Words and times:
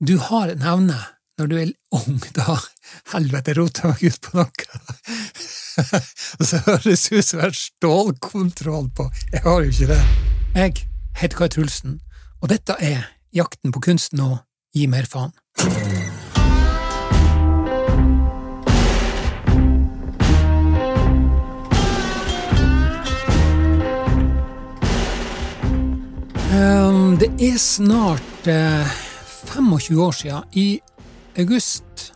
du 0.00 0.16
har 0.18 0.48
en 0.48 0.62
evne 0.62 0.98
når 1.38 1.46
du 1.50 1.54
er 1.58 1.70
ung, 1.94 2.18
da 2.34 2.56
helvete 3.12 3.54
rota 3.58 3.90
meg 3.90 4.02
ut 4.06 4.20
på 4.22 4.38
noe. 4.38 4.78
Og 6.38 6.44
så 6.46 6.60
høres 6.66 7.06
det 7.06 7.18
ut 7.18 7.26
som 7.26 7.40
jeg 7.40 7.44
har 7.44 7.56
stålkontroll 7.58 8.88
på 8.94 9.06
Jeg 9.32 9.42
har 9.44 9.62
jo 9.62 9.70
ikke 9.70 9.90
det. 9.92 10.00
Jeg 10.54 10.86
heter 11.18 11.38
Kai 11.38 11.48
Trulsen, 11.54 11.98
og 12.42 12.50
dette 12.54 12.78
er 12.78 13.10
Jakten 13.34 13.74
på 13.74 13.82
kunsten 13.82 14.22
å 14.22 14.30
gi 14.74 14.86
mer 14.90 15.06
faen. 15.10 15.34
Um, 26.48 27.18
det 27.20 27.28
er 27.44 27.58
snart 27.62 28.48
eh, 28.50 28.98
25 29.48 30.00
år 30.00 30.12
siden, 30.12 30.42
i 30.52 30.80
august 31.38 32.12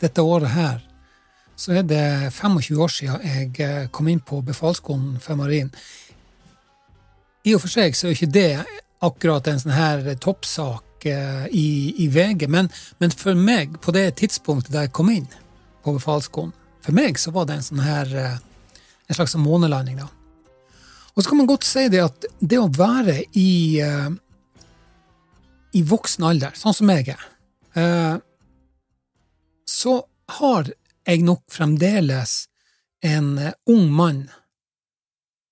dette 0.00 0.22
året 0.22 0.52
her, 0.52 0.80
så 1.56 1.78
er 1.78 1.86
det 1.88 2.32
25 2.32 2.80
år 2.82 2.92
siden 2.92 3.22
jeg 3.24 3.52
eh, 3.64 3.86
kom 3.88 4.08
inn 4.12 4.20
på 4.20 4.42
befalsskolen 4.44 5.16
for 5.20 5.38
marin. 5.40 5.70
I 7.46 7.54
og 7.56 7.62
for 7.64 7.72
seg 7.72 7.96
så 7.96 8.08
er 8.08 8.16
ikke 8.16 8.34
det 8.34 8.50
akkurat 9.06 9.48
en 9.48 9.60
sånn 9.62 9.76
her 9.76 10.04
toppsak 10.20 11.06
eh, 11.08 11.46
i, 11.48 11.68
i, 12.04 12.10
VG, 12.12 12.48
men, 12.52 12.68
men, 13.00 13.14
for 13.14 13.38
meg, 13.38 13.78
på 13.80 13.94
det 13.96 14.10
tidspunktet 14.20 14.74
da 14.74 14.84
jeg 14.84 14.94
kom 14.96 15.12
inn 15.12 15.28
på 15.84 15.96
befalsskolen, 15.96 16.52
for 16.84 16.96
meg 16.96 17.18
så 17.18 17.32
var 17.34 17.48
det 17.48 17.56
en 17.56 17.66
sånn 17.70 17.84
her 17.84 18.12
eh, 18.20 18.36
en 19.06 19.18
slags 19.18 19.36
månelanding, 19.38 20.00
da. 20.02 20.10
Og 21.16 21.22
så 21.22 21.30
kan 21.30 21.38
man 21.40 21.48
godt 21.48 21.64
si 21.64 21.86
det 21.88 22.02
at 22.04 22.26
det 22.44 22.58
å 22.60 22.68
være 22.68 23.22
i, 23.40 23.80
i 25.76 25.82
voksen 25.86 26.24
alder, 26.26 26.56
sånn 26.56 26.76
som 26.76 26.90
jeg 26.92 27.12
er, 27.14 27.24
uh, 27.76 28.16
så 29.66 29.98
har 30.38 30.70
jeg 31.06 31.24
nok 31.26 31.44
fremdeles 31.52 32.46
en 33.04 33.34
uh, 33.38 33.52
ung 33.70 33.90
mann 33.92 34.24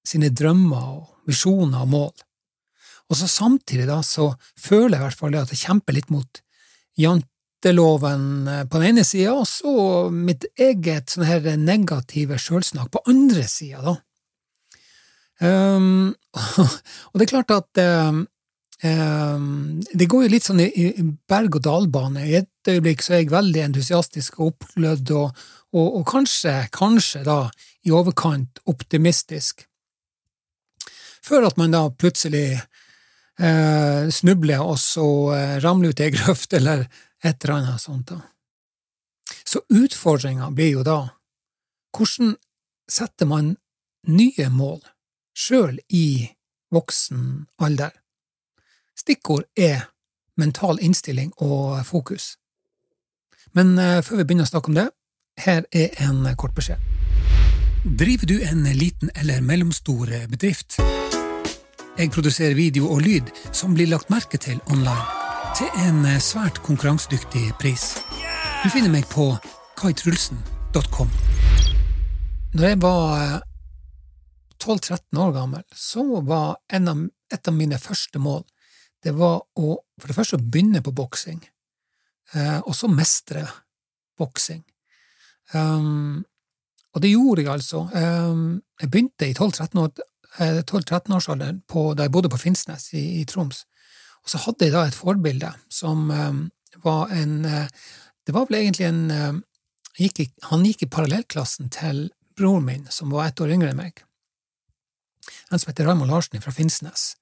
sine 0.05 0.31
drømmer 0.33 0.89
og 0.99 1.29
visjoner 1.29 1.85
og 1.85 1.93
mål. 1.93 2.15
Og 3.11 3.19
så 3.21 3.29
samtidig 3.29 3.87
da, 3.89 4.01
så 4.05 4.33
føler 4.61 4.97
jeg 4.97 5.03
i 5.03 5.05
hvert 5.07 5.21
fall 5.21 5.37
at 5.39 5.53
jeg 5.53 5.65
kjemper 5.67 5.97
litt 5.97 6.11
mot 6.13 6.41
janteloven 7.01 8.27
på 8.71 8.81
den 8.81 8.89
ene 8.91 9.05
sida, 9.07 9.35
og 9.37 9.49
så 9.49 10.11
mitt 10.13 10.47
eget 10.61 11.13
sånn 11.13 11.29
her 11.29 11.47
negative 11.61 12.39
sjølsnakk 12.41 12.93
på 12.93 13.05
andre 13.13 13.47
sida, 13.51 13.85
da. 13.85 13.97
Um, 15.45 16.15
og 17.11 17.19
det 17.19 17.27
er 17.27 17.33
klart 17.33 17.53
at 17.53 17.81
um, 17.83 18.23
det 18.83 20.07
går 20.11 20.25
jo 20.25 20.31
litt 20.33 20.47
sånn 20.47 20.61
i, 20.61 20.89
berg-og-dal-bane. 21.31 22.25
I 22.27 22.41
et 22.43 22.71
øyeblikk 22.71 23.05
så 23.05 23.15
er 23.15 23.23
jeg 23.23 23.33
veldig 23.33 23.63
entusiastisk 23.69 24.41
og 24.41 24.53
oppglødd, 24.53 25.13
og, 25.15 25.45
og, 25.73 25.87
og, 26.01 26.03
kanskje, 26.11 26.57
kanskje 26.75 27.23
da 27.27 27.39
i 27.87 27.95
overkant 27.95 28.61
optimistisk. 28.71 29.65
Før 31.25 31.49
at 31.49 31.57
man 31.57 31.73
da 31.73 31.87
plutselig 31.89 32.59
eh, 32.59 34.05
snubler 34.13 34.61
og 34.61 34.77
så 34.81 35.07
uh, 35.33 35.57
ramler 35.65 35.95
ut 35.95 36.03
ei 36.05 36.11
grøft 36.13 36.53
eller 36.53 36.85
et 37.25 37.45
eller 37.45 37.55
annet 37.55 37.81
sånt. 37.81 38.11
da. 38.13 38.21
Så 39.45 39.63
utfordringa 39.73 40.51
blir 40.53 40.75
jo 40.75 40.85
da 40.85 40.99
hvordan 41.95 42.35
setter 42.91 43.31
man 43.31 43.55
nye 44.11 44.51
mål? 44.53 44.83
sjøl 45.35 45.81
i 45.91 46.31
voksen 46.75 47.45
alder. 47.59 47.91
Stikkord 49.05 49.45
er 49.61 49.91
mental 50.41 50.79
innstilling 50.81 51.35
og 51.45 51.83
fokus. 51.85 52.39
Men 53.53 53.77
uh, 53.77 54.01
før 54.01 54.23
vi 54.23 54.25
begynner 54.25 54.47
å 54.49 54.51
snakke 54.51 54.71
om 54.73 54.79
det, 54.79 54.87
her 55.45 55.67
er 55.77 55.93
en 56.07 56.25
kort 56.41 56.55
beskjed. 56.57 56.81
Driver 57.85 58.31
du 58.31 58.39
en 58.49 58.63
liten 58.65 59.11
eller 59.13 59.45
mellomstor 59.45 60.09
bedrift? 60.33 60.79
Jeg 61.99 62.11
produserer 62.15 62.57
video 62.57 62.89
og 62.95 63.05
lyd 63.05 63.29
som 63.53 63.75
blir 63.77 63.91
lagt 63.93 64.09
merke 64.09 64.41
til 64.41 64.57
online, 64.73 65.05
til 65.59 65.69
en 65.85 66.01
svært 66.17 66.63
konkurransedyktig 66.65 67.51
pris. 67.61 67.99
Du 68.65 68.71
finner 68.73 68.89
meg 68.89 69.05
på 69.13 69.35
kaitrulsen.com. 69.83 71.13
Når 72.57 72.69
jeg 72.71 72.81
var 72.81 73.45
12-13 74.65 75.21
år 75.21 75.37
gammel, 75.37 75.69
så 75.77 76.09
var 76.25 76.57
av, 76.73 77.07
et 77.37 77.53
av 77.53 77.61
mine 77.61 77.77
første 77.79 78.23
mål 78.23 78.47
det 79.05 79.13
var 79.17 79.43
å 79.61 79.77
for 80.01 80.11
det 80.11 80.17
første 80.17 80.39
å 80.39 80.43
begynne 80.43 80.81
på 80.83 80.97
boksing, 80.97 81.41
eh, 82.35 82.61
og 82.65 82.75
så 82.75 82.89
mestre 82.91 83.47
boksing. 84.19 84.65
Um, 85.53 86.25
og 86.95 87.03
det 87.03 87.11
gjorde 87.13 87.43
jeg 87.43 87.53
altså. 87.53 87.81
Um, 87.93 88.63
jeg 88.81 88.91
begynte 88.91 89.27
i 89.29 89.35
12-13-årsalderen 89.37 91.59
eh, 91.63 91.95
da 91.95 92.03
jeg 92.07 92.15
bodde 92.15 92.33
på 92.33 92.43
Finnsnes 92.43 92.85
i, 92.95 93.21
i, 93.21 93.25
Troms. 93.29 93.59
Og 94.25 94.29
så 94.33 94.37
hadde 94.47 94.65
jeg 94.67 94.75
da 94.75 94.83
et 94.89 94.99
forbilde 94.99 95.51
som 95.71 95.99
um, 96.11 96.51
var 96.83 97.03
en 97.15 97.35
Det 97.45 98.33
var 98.35 98.45
vel 98.49 98.61
egentlig 98.63 98.87
en 98.89 99.03
gikk 99.99 100.21
i, 100.25 100.27
Han 100.51 100.67
gikk 100.67 100.83
i 100.83 100.91
parallellklassen 100.91 101.69
til 101.71 102.11
broren 102.35 102.65
min, 102.65 102.87
som 102.91 103.11
var 103.13 103.27
ett 103.29 103.41
år 103.41 103.51
yngre 103.55 103.71
enn 103.71 103.79
meg 103.79 104.05
en 105.51 105.59
som 105.59 105.71
heter 105.71 105.89
Raymond 105.89 106.11
Larsen 106.11 106.43
fra 106.43 106.53
Finnsnes. 106.53 107.15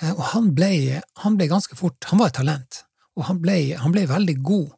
Eh, 0.00 0.12
og 0.12 0.24
han 0.32 0.52
ble, 0.56 1.00
han 1.24 1.36
ble, 1.38 1.48
ganske 1.50 1.76
fort 1.78 2.08
Han 2.10 2.22
var 2.22 2.32
et 2.32 2.38
talent, 2.40 2.82
og 3.18 3.26
han 3.28 3.40
ble, 3.42 3.58
han 3.78 3.94
ble 3.94 4.06
veldig 4.10 4.36
god. 4.44 4.68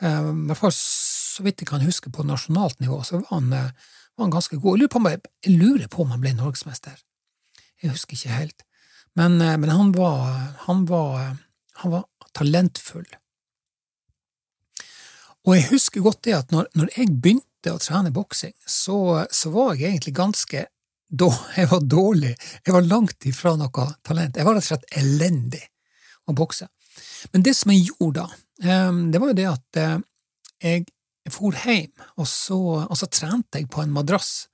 Eh, 0.00 0.30
I 0.30 0.46
hvert 0.50 0.62
fall 0.62 0.74
så 0.74 1.44
vidt 1.46 1.62
jeg 1.62 1.70
kan 1.70 1.84
huske, 1.84 2.12
på 2.14 2.26
nasjonalt 2.26 2.80
nivå, 2.82 3.00
så 3.06 3.20
var 3.20 3.30
han, 3.30 3.52
eh, 3.52 3.90
var 4.14 4.28
han 4.28 4.34
ganske 4.34 4.58
god. 4.58 4.78
Jeg 4.78 4.84
lurer, 4.84 4.94
på, 4.94 5.30
jeg 5.46 5.58
lurer, 5.58 5.88
på, 5.90 6.04
om 6.04 6.14
han 6.14 6.22
ble 6.22 6.34
norgesmester. 6.38 6.98
Jeg 7.82 7.94
husker 7.94 8.16
ikke 8.18 8.38
helt. 8.38 8.64
Men, 9.14 9.38
men 9.38 9.70
han, 9.70 9.92
var, 9.94 10.30
han, 10.66 10.86
var, 10.90 11.36
han 11.82 11.92
var 11.92 12.06
talentfull. 12.34 13.06
Og 15.44 15.56
jeg 15.58 15.68
husker 15.68 16.04
godt 16.04 16.22
det 16.24 16.36
at 16.38 16.54
når, 16.54 16.70
når 16.74 16.92
jeg 16.96 17.12
begynte 17.22 17.74
å 17.74 17.80
trene 17.82 18.12
boksing, 18.14 18.54
så, 18.66 19.26
så, 19.30 19.52
var 19.54 19.76
jeg 19.76 19.92
egentlig 19.92 20.14
ganske 20.16 20.64
jeg 21.56 21.68
var 21.70 21.80
dårlig. 21.80 22.34
Jeg 22.64 22.74
var 22.74 22.88
langt 22.88 23.26
ifra 23.26 23.54
noe 23.56 23.86
talent. 24.02 24.36
Jeg 24.36 24.46
var 24.46 24.56
rett 24.56 24.64
og 24.64 24.70
slett 24.72 24.98
elendig 24.98 25.62
å 26.26 26.34
bokse. 26.36 26.68
Men 27.32 27.42
det 27.42 27.54
som 27.56 27.72
jeg 27.72 27.90
gjorde 27.90 28.22
da, 28.22 28.26
ehm, 28.64 29.10
det 29.12 29.20
var 29.20 29.32
jo 29.32 29.38
det 29.38 29.48
at 29.50 29.76
eh, 29.76 29.98
jeg 30.62 30.84
for 31.32 31.56
hjem, 31.56 31.92
og 32.20 32.26
så, 32.28 32.58
og 32.84 32.96
så 32.98 33.08
trente 33.08 33.58
jeg 33.58 33.70
på 33.72 33.82
en 33.82 33.92
madrass 33.94 34.46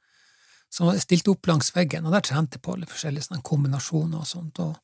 som 0.71 0.87
var 0.87 1.01
stilt 1.03 1.27
opp 1.29 1.49
langs 1.51 1.73
veggen, 1.75 2.07
og 2.07 2.15
der 2.15 2.23
trente 2.23 2.57
jeg 2.57 2.63
på 2.63 2.77
alle 2.77 2.87
forskjellige 2.87 3.27
sånne 3.27 3.43
kombinasjoner 3.43 4.21
og 4.21 4.29
sånt. 4.29 4.61
Og, 4.63 4.77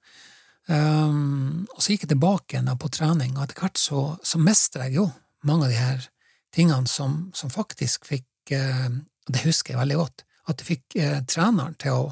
um, 0.67 1.63
og 1.71 1.79
så 1.79 1.93
gikk 1.93 2.09
jeg 2.09 2.11
tilbake 2.17 2.57
igjen 2.57 2.73
på 2.75 2.91
trening, 2.91 3.37
og 3.37 3.45
etter 3.45 3.63
hvert 3.63 3.79
så, 3.79 4.03
så 4.19 4.41
mestrer 4.43 4.89
jeg 4.89 4.99
jo 4.99 5.07
mange 5.47 5.69
av 5.69 5.71
de 5.71 5.79
her 5.79 6.09
tingene 6.57 6.91
som, 6.91 7.29
som 7.39 7.53
faktisk 7.55 8.09
fikk 8.09 8.27
uh, 8.51 8.91
Det 9.31 9.43
husker 9.47 9.75
jeg 9.75 9.83
veldig 9.85 10.01
godt 10.03 10.26
at 10.47 10.59
du 10.59 10.65
fikk 10.67 10.97
eh, 11.01 11.19
treneren 11.29 11.75
til 11.81 11.97
å 11.97 12.05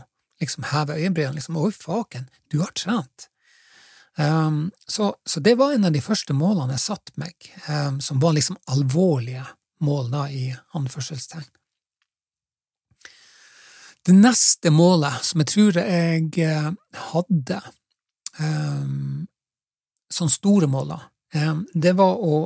liksom 0.43 0.67
heve 0.73 0.99
øyenbrynene. 0.99 1.39
Liksom, 1.39 1.59
Oi, 1.61 1.73
faken, 1.73 2.29
du 2.51 2.61
har 2.63 2.75
trent! 2.77 3.29
Um, 4.17 4.71
så, 4.87 5.15
så, 5.27 5.41
det 5.41 5.57
var 5.59 5.73
en 5.73 5.85
av 5.85 5.93
de 5.93 6.03
første 6.03 6.37
målene 6.39 6.77
jeg 6.77 6.85
satte 6.85 7.15
meg, 7.19 7.35
um, 7.67 7.99
som 8.01 8.21
var 8.23 8.37
liksom 8.37 8.59
alvorlige 8.71 9.43
mål, 9.83 10.11
da, 10.13 10.29
i 10.31 10.53
anførselstegn. 10.79 11.49
Det 14.05 14.15
neste 14.15 14.71
målet, 14.71 15.25
som 15.25 15.41
jeg 15.41 15.49
tror 15.49 15.79
jeg 15.81 16.29
eh, 16.45 16.67
hadde 17.09 17.61
um, 18.37 19.25
som 20.13 20.29
store 20.31 20.69
mål, 20.71 20.93
da, 20.93 21.01
det 21.75 21.95
var 21.99 22.21
å 22.23 22.37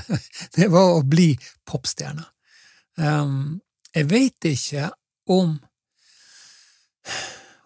Det 0.56 0.70
var 0.72 0.94
å 0.94 1.02
bli 1.04 1.34
popstjerne. 1.68 2.22
jeg 2.96 4.06
veit 4.08 4.46
ikke 4.48 4.86
om 5.30 5.58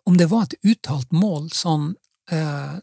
om 0.07 0.17
det 0.17 0.27
var 0.31 0.47
et 0.47 0.55
uttalt 0.63 1.11
mål, 1.11 1.49
sånn 1.51 1.91
eh, 2.31 2.77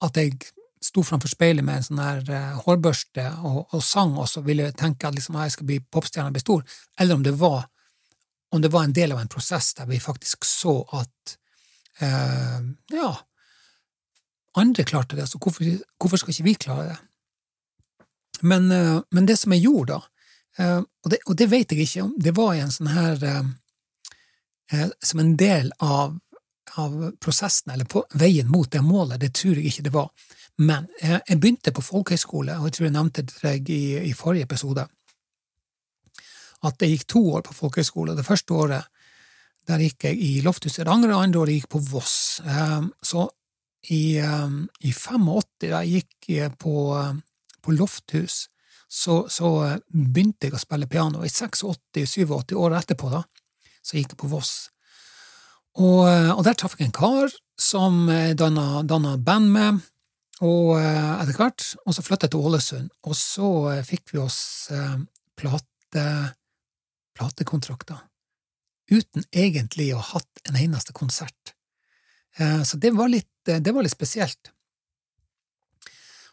at 0.00 0.16
jeg 0.16 0.38
sto 0.80 1.02
framfor 1.04 1.28
speilet 1.28 1.64
med 1.64 1.80
en 1.80 1.84
sånn 1.84 2.00
her 2.00 2.30
eh, 2.32 2.54
hårbørste 2.64 3.26
og, 3.44 3.58
og, 3.74 3.82
sang, 3.84 4.14
og 4.16 4.28
så 4.30 4.40
ville 4.46 4.70
jeg 4.70 4.78
tenke 4.80 5.08
at 5.08 5.18
liksom, 5.18 5.36
jeg 5.36 5.52
skal 5.56 5.68
bli 5.68 5.76
popstjerne 5.84 6.32
og 6.32 6.38
bli 6.38 6.44
stor, 6.44 6.64
eller 6.96 7.20
om 7.20 7.26
det, 7.26 7.34
var, 7.42 7.66
om 8.56 8.64
det 8.64 8.72
var 8.72 8.88
en 8.88 8.96
del 8.96 9.12
av 9.12 9.20
en 9.20 9.28
prosess 9.32 9.74
der 9.76 9.90
vi 9.90 10.00
faktisk 10.00 10.48
så 10.48 10.78
at 10.96 11.36
eh, 12.00 12.58
ja, 12.96 13.12
andre 14.64 14.88
klarte 14.88 15.20
det, 15.20 15.28
så 15.28 15.38
hvorfor, 15.38 15.68
hvorfor, 16.00 16.24
skal 16.24 16.32
ikke 16.32 16.48
vi 16.48 16.60
klare 16.64 16.88
det? 16.88 17.00
Men, 18.40 18.72
eh, 18.72 18.96
men 19.12 19.28
det 19.28 19.36
som 19.36 19.52
jeg 19.52 19.68
gjorde 19.68 19.98
da, 19.98 20.02
eh, 20.56 20.78
og 20.80 21.12
det, 21.12 21.20
og, 21.26 21.36
det, 21.36 21.52
vet 21.52 21.76
jeg 21.76 21.84
ikke 21.84 22.08
om, 22.08 22.16
det 22.16 22.38
var 22.40 22.56
en 22.56 22.72
sånn 22.72 22.94
her 22.96 23.26
Eh, 23.28 23.42
som 25.02 25.22
en 25.22 25.32
del 25.36 25.72
av, 25.82 26.18
av 26.78 26.98
prosessen, 27.20 27.72
eller 27.72 27.88
på 27.90 28.04
veien 28.20 28.48
mot 28.50 28.70
det 28.70 28.82
målet, 28.86 29.20
det 29.20 29.32
tror 29.34 29.58
jeg 29.58 29.72
ikke 29.72 29.86
det 29.88 29.94
var. 29.94 30.10
Men 30.60 30.86
jeg, 31.00 31.22
jeg 31.26 31.40
begynte 31.40 31.74
på 31.74 31.84
folkehøyskole, 31.84 32.58
og 32.58 32.68
jeg 32.68 32.76
tror 32.76 32.86
jeg 32.86 32.96
nevnte 32.96 33.26
det 33.26 33.36
deg 33.42 33.70
i, 33.74 33.82
i 34.10 34.14
forrige 34.16 34.46
episode, 34.48 34.86
at 36.68 36.82
jeg 36.82 36.94
gikk 36.94 37.06
to 37.08 37.22
år 37.38 37.44
på 37.46 37.56
folkehøyskole. 37.56 38.16
Det 38.16 38.26
første 38.26 38.54
året 38.54 38.88
der 39.68 39.82
gikk 39.84 40.08
jeg 40.08 40.18
i 40.20 40.30
Lofthuset. 40.44 40.84
Det 40.84 40.92
andre, 40.92 41.16
andre 41.16 41.42
året 41.42 41.60
gikk 41.60 41.70
på 41.72 41.82
Voss. 41.90 42.40
Um, 42.44 42.90
så 43.02 43.26
i, 43.88 44.20
i 44.20 44.92
85, 44.92 45.68
da 45.70 45.80
jeg 45.80 46.02
gikk 46.04 46.56
på, 46.60 46.74
på 47.64 47.76
Lofthus, 47.76 48.42
så, 48.90 49.22
så, 49.30 49.78
begynte 49.88 50.48
jeg 50.48 50.56
å 50.56 50.60
spille 50.60 50.88
piano. 50.90 51.22
I 51.24 51.30
86-87 51.30 52.56
året 52.58 52.82
etterpå, 52.82 53.12
da, 53.12 53.22
så 53.82 53.96
gikk 53.96 54.14
jeg 54.14 54.20
på 54.22 54.30
Voss. 54.32 54.70
Og, 55.80 56.04
og 56.06 56.42
der 56.44 56.56
traff 56.58 56.74
jeg 56.78 56.88
en 56.88 56.96
kar 56.96 57.30
som 57.60 58.08
jeg 58.10 58.36
danna, 58.40 58.82
danna 58.82 59.14
band 59.16 59.52
med, 59.54 59.80
og 60.40 60.80
etter 60.80 61.36
hvert, 61.36 61.66
og 61.84 61.94
så 61.94 62.02
flyttet 62.02 62.28
jeg 62.28 62.34
til 62.34 62.46
Ålesund, 62.48 62.92
og 63.06 63.16
så 63.16 63.48
fikk 63.86 64.14
vi 64.14 64.22
oss 64.22 64.40
plate, 65.38 66.06
platekontrakter 67.16 68.00
uten 68.90 69.26
egentlig 69.30 69.92
å 69.94 70.00
ha 70.00 70.16
hatt 70.18 70.48
en 70.50 70.58
eneste 70.58 70.94
konsert. 70.96 71.54
Eh, 72.38 72.62
så 72.66 72.78
det 72.82 72.92
var 72.96 73.10
litt, 73.10 73.32
eh, 73.48 73.60
det 73.62 73.72
var 73.74 73.86
litt 73.86 73.94
spesielt. 73.94 74.50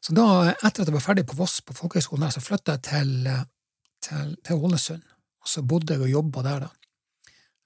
Så 0.02 0.14
da, 0.16 0.54
etter 0.54 0.84
at 0.84 0.90
jeg 0.90 0.96
var 0.96 1.04
ferdig 1.04 1.28
på 1.28 1.38
Voss 1.38 1.60
på 1.62 1.76
folkehøgskolen 1.78 2.32
så 2.32 2.42
flytta 2.44 2.78
jeg 2.78 2.86
til, 2.90 3.14
eh, 3.28 3.46
til, 4.02 4.36
til, 4.44 4.66
Ålesund, 4.70 5.04
og 5.42 5.48
så 5.52 5.62
bodde 5.62 5.94
jeg 5.94 6.06
og 6.08 6.14
jobba 6.16 6.46
der, 6.50 6.68
da. 6.68 6.72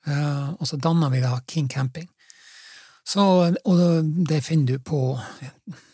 Og 0.07 0.65
så 0.65 0.79
danna 0.81 1.11
vi 1.13 1.19
da 1.21 1.35
King 1.45 1.67
Camping. 1.69 2.07
Så, 3.05 3.21
og 3.65 3.81
det 4.27 4.39
finner 4.41 4.73
du 4.73 4.79
på 4.79 5.01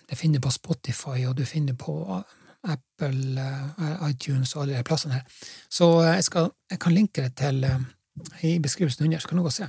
det 0.07 0.15
finner 0.15 0.39
du 0.39 0.45
på 0.45 0.53
Spotify, 0.55 1.25
og 1.27 1.35
du 1.35 1.43
finner 1.45 1.75
på 1.75 1.97
Apple, 2.63 3.47
iTunes 4.07 4.55
og 4.55 4.63
alle 4.63 4.77
de 4.77 4.85
plassene 4.87 5.17
her. 5.17 5.41
Så 5.69 5.89
jeg, 6.05 6.23
skal, 6.23 6.47
jeg 6.71 6.79
kan 6.79 6.95
linke 6.95 7.25
det 7.25 7.35
til 7.41 7.65
i 8.41 8.59
beskrivelsen 8.59 9.05
under, 9.05 9.19
så 9.19 9.27
kan 9.27 9.37
du 9.37 9.43
gå 9.43 9.51
og 9.51 9.57
se. 9.57 9.67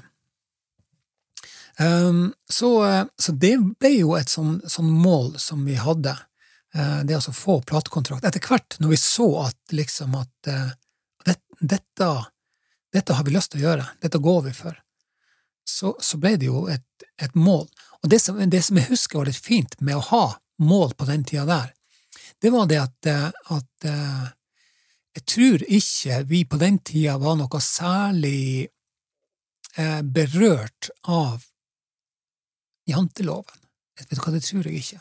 Um, 1.79 2.33
så, 2.51 2.71
så, 3.19 3.33
det 3.33 3.55
ble 3.79 3.93
jo 4.01 4.17
et 4.19 4.31
sånn, 4.33 4.59
sånn 4.67 4.89
mål 4.91 5.37
som 5.39 5.63
vi 5.67 5.77
hadde, 5.79 6.17
uh, 6.75 7.05
det 7.07 7.21
å 7.21 7.35
få 7.35 7.61
platekontrakt. 7.67 8.27
Etter 8.27 8.43
hvert, 8.43 8.79
når 8.83 8.97
vi 8.97 8.99
så 8.99 9.29
at 9.45 9.77
liksom 9.79 10.17
at 10.19 10.51
uh, 10.51 10.73
det, 11.29 11.37
dette, 11.61 12.11
dette, 12.99 13.17
har 13.17 13.27
vi 13.27 13.35
lyst 13.35 13.55
til 13.55 13.63
å 13.63 13.67
gjøre, 13.69 13.89
dette 14.03 14.21
går 14.23 14.45
vi 14.49 14.55
for, 14.57 14.77
så, 15.69 15.95
så 16.01 16.19
ble 16.21 16.37
det 16.41 16.49
jo 16.49 16.67
et, 16.73 16.87
et 17.21 17.35
mål. 17.39 17.67
Og 18.03 18.11
det 18.11 18.21
som, 18.23 18.39
det 18.51 18.63
som, 18.65 18.79
jeg 18.81 18.91
husker 18.93 19.21
var 19.21 19.31
litt 19.31 19.49
fint 19.49 19.75
med 19.85 19.99
å 19.99 20.07
ha 20.11 20.25
mål 20.65 20.95
på 20.99 21.09
den 21.09 21.27
tida 21.29 21.47
der, 21.49 21.73
det 22.43 22.53
var 22.55 22.69
det 22.71 22.79
at, 22.83 23.09
uh, 23.11 23.57
at 23.59 23.89
jeg 25.19 25.27
tror 25.27 25.63
ikke 25.67 26.23
vi 26.31 26.45
på 26.47 26.59
den 26.61 26.79
tida 26.87 27.17
var 27.19 27.35
noe 27.39 27.61
særlig 27.63 28.69
eh, 29.75 30.03
berørt 30.03 30.93
av 31.11 31.43
janteloven. 32.87 33.65
Vet 33.99 34.13
du 34.13 34.21
hva, 34.21 34.33
det 34.35 34.45
tror 34.47 34.69
jeg 34.69 34.83
ikke. 34.85 35.01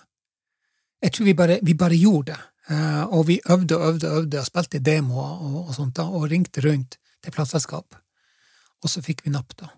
Jeg 1.05 1.13
tror 1.13 1.27
vi 1.27 1.35
bare, 1.37 1.59
vi 1.61 1.75
bare 1.77 1.99
gjorde 1.99 2.33
det. 2.33 2.39
Eh, 2.73 3.03
og 3.13 3.27
vi 3.29 3.37
øvde 3.45 3.77
og 3.77 3.85
øvde 3.91 4.09
og 4.09 4.23
øvde 4.23 4.39
og 4.41 4.49
spilte 4.49 4.81
demoer 4.83 5.43
og, 5.45 5.59
og 5.67 5.75
sånt 5.77 5.95
da, 5.99 6.07
og 6.09 6.25
ringte 6.31 6.65
rundt 6.65 6.97
til 7.23 7.33
plateselskap. 7.35 7.97
Og 8.83 8.91
så 8.91 9.01
fikk 9.05 9.25
vi 9.25 9.33
napp, 9.33 9.55
da. 9.59 9.71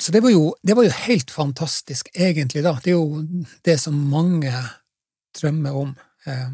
Så 0.00 0.12
det 0.12 0.20
var, 0.20 0.30
jo, 0.30 0.50
det 0.60 0.76
var 0.76 0.84
jo 0.84 0.92
helt 1.06 1.30
fantastisk, 1.32 2.10
egentlig, 2.12 2.62
da. 2.64 2.74
Det 2.84 2.92
er 2.92 2.98
jo 2.98 3.22
det 3.64 3.78
som 3.80 3.96
mange 4.10 4.52
drømmer 5.36 5.76
om. 5.84 5.94
Eh, 6.26 6.48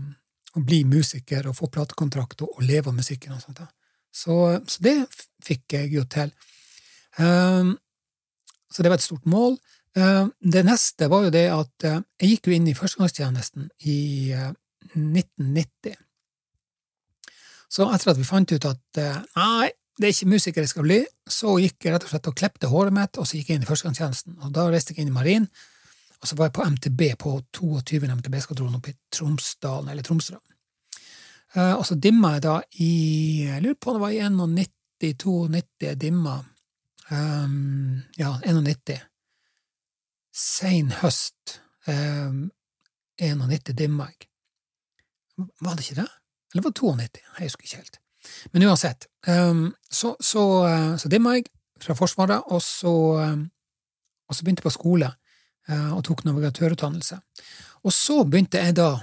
å 0.53 0.61
bli 0.61 0.83
musiker 0.85 1.47
og 1.49 1.57
få 1.57 1.71
platekontrakt 1.73 2.43
og, 2.45 2.59
og 2.59 2.67
leve 2.69 2.91
av 2.91 2.97
musikken. 2.97 3.33
og 3.33 3.41
sånt. 3.41 3.63
Så, 4.13 4.35
så, 4.69 4.83
det 4.85 4.97
fikk 5.45 5.79
jeg 5.79 5.95
jo 5.95 6.05
til. 6.13 6.33
Eh, 7.19 7.73
så 8.73 8.85
det 8.85 8.93
var 8.93 9.01
et 9.01 9.07
stort 9.07 9.27
mål. 9.29 9.57
Eh, 9.97 10.27
det 10.55 10.65
neste 10.69 11.09
var 11.13 11.27
jo 11.27 11.33
det 11.33 11.47
at 11.53 11.87
uh, 11.89 12.01
jeg 12.21 12.35
gikk 12.35 12.49
jo 12.49 12.57
inn 12.57 12.69
i 12.71 12.77
førstegangstjenesten 12.77 13.69
i 13.93 13.99
uh, 14.33 14.53
1990. 14.95 15.99
Så 17.73 17.87
etter 17.89 18.13
at 18.13 18.21
vi 18.21 18.29
fant 18.29 18.53
ut 18.53 18.69
at 18.69 19.01
uh, 19.01 19.21
nei, 19.39 19.71
det 19.97 20.09
er 20.09 20.15
ikke 20.15 20.33
musiker 20.33 20.65
jeg 20.65 20.73
skal 20.73 20.87
bli, 20.87 21.01
så 21.29 21.55
gikk 21.61 21.87
jeg 21.87 21.95
rett 21.95 22.05
og 22.07 22.13
slett 22.13 22.29
og 22.29 22.37
klepte 22.37 22.69
håret 22.69 22.95
mitt, 22.97 23.17
og 23.21 23.29
så 23.29 23.39
gikk 23.39 23.53
jeg 23.53 23.61
inn 23.61 23.67
i 23.67 23.69
førstegangstjenesten. 23.69 24.39
Og 24.45 24.53
da 24.57 24.67
reiste 24.69 24.93
jeg 24.93 25.05
inn 25.05 25.13
i 25.13 25.17
marin, 25.17 25.49
og 26.21 26.29
så 26.29 26.37
var 26.39 26.49
jeg 26.49 26.57
på 26.59 26.67
MTB, 26.75 27.03
på 27.21 27.35
22. 27.59 28.01
MTB-skvadron 28.19 28.79
oppe 28.79 28.93
i 28.93 28.99
Tromsdalen, 29.13 29.91
eller 29.93 30.07
Tromsø. 30.07 30.37
Uh, 31.53 31.75
og 31.77 31.85
så 31.89 31.97
dimma 32.01 32.37
jeg 32.37 32.45
da 32.47 32.55
i 32.81 32.93
Jeg 33.45 33.61
lurer 33.61 33.77
på 33.77 33.93
om 33.93 33.99
det 33.99 34.05
var 34.07 34.15
i 34.17 34.23
91-92 34.25 35.87
jeg 35.87 36.01
dimma. 36.01 36.39
Um, 37.13 38.01
ja, 38.17 38.37
91. 38.47 39.03
Sein 40.33 40.93
høst. 41.03 41.59
Um, 41.89 42.51
91 43.21 43.77
dimma 43.77 44.09
jeg. 44.13 44.29
Var 45.61 45.77
det 45.77 45.85
ikke 45.89 46.03
det? 46.03 46.11
Eller 46.53 46.63
var 46.63 46.75
det 46.75 46.81
92? 46.81 47.23
Jeg 47.39 47.49
husker 47.49 47.65
ikke 47.65 47.83
helt. 47.83 47.99
Men 48.53 48.69
uansett, 48.69 49.09
um, 49.29 49.65
så, 49.91 50.15
så, 50.21 50.43
uh, 50.63 50.93
så 51.01 51.09
dimma 51.11 51.35
jeg 51.39 51.49
fra 51.83 51.97
Forsvaret, 51.99 52.45
og 52.47 52.63
så, 52.63 52.93
um, 53.33 53.49
og 54.29 54.37
så 54.37 54.45
begynte 54.45 54.63
jeg 54.63 54.71
på 54.71 54.77
skole 54.77 55.11
Eh, 55.71 55.91
og 55.95 56.03
tok 56.05 56.25
navigatørutdannelse. 56.27 57.19
Og 57.87 57.95
så 57.95 58.23
begynte 58.27 58.59
jeg 58.59 58.75
da, 58.77 58.97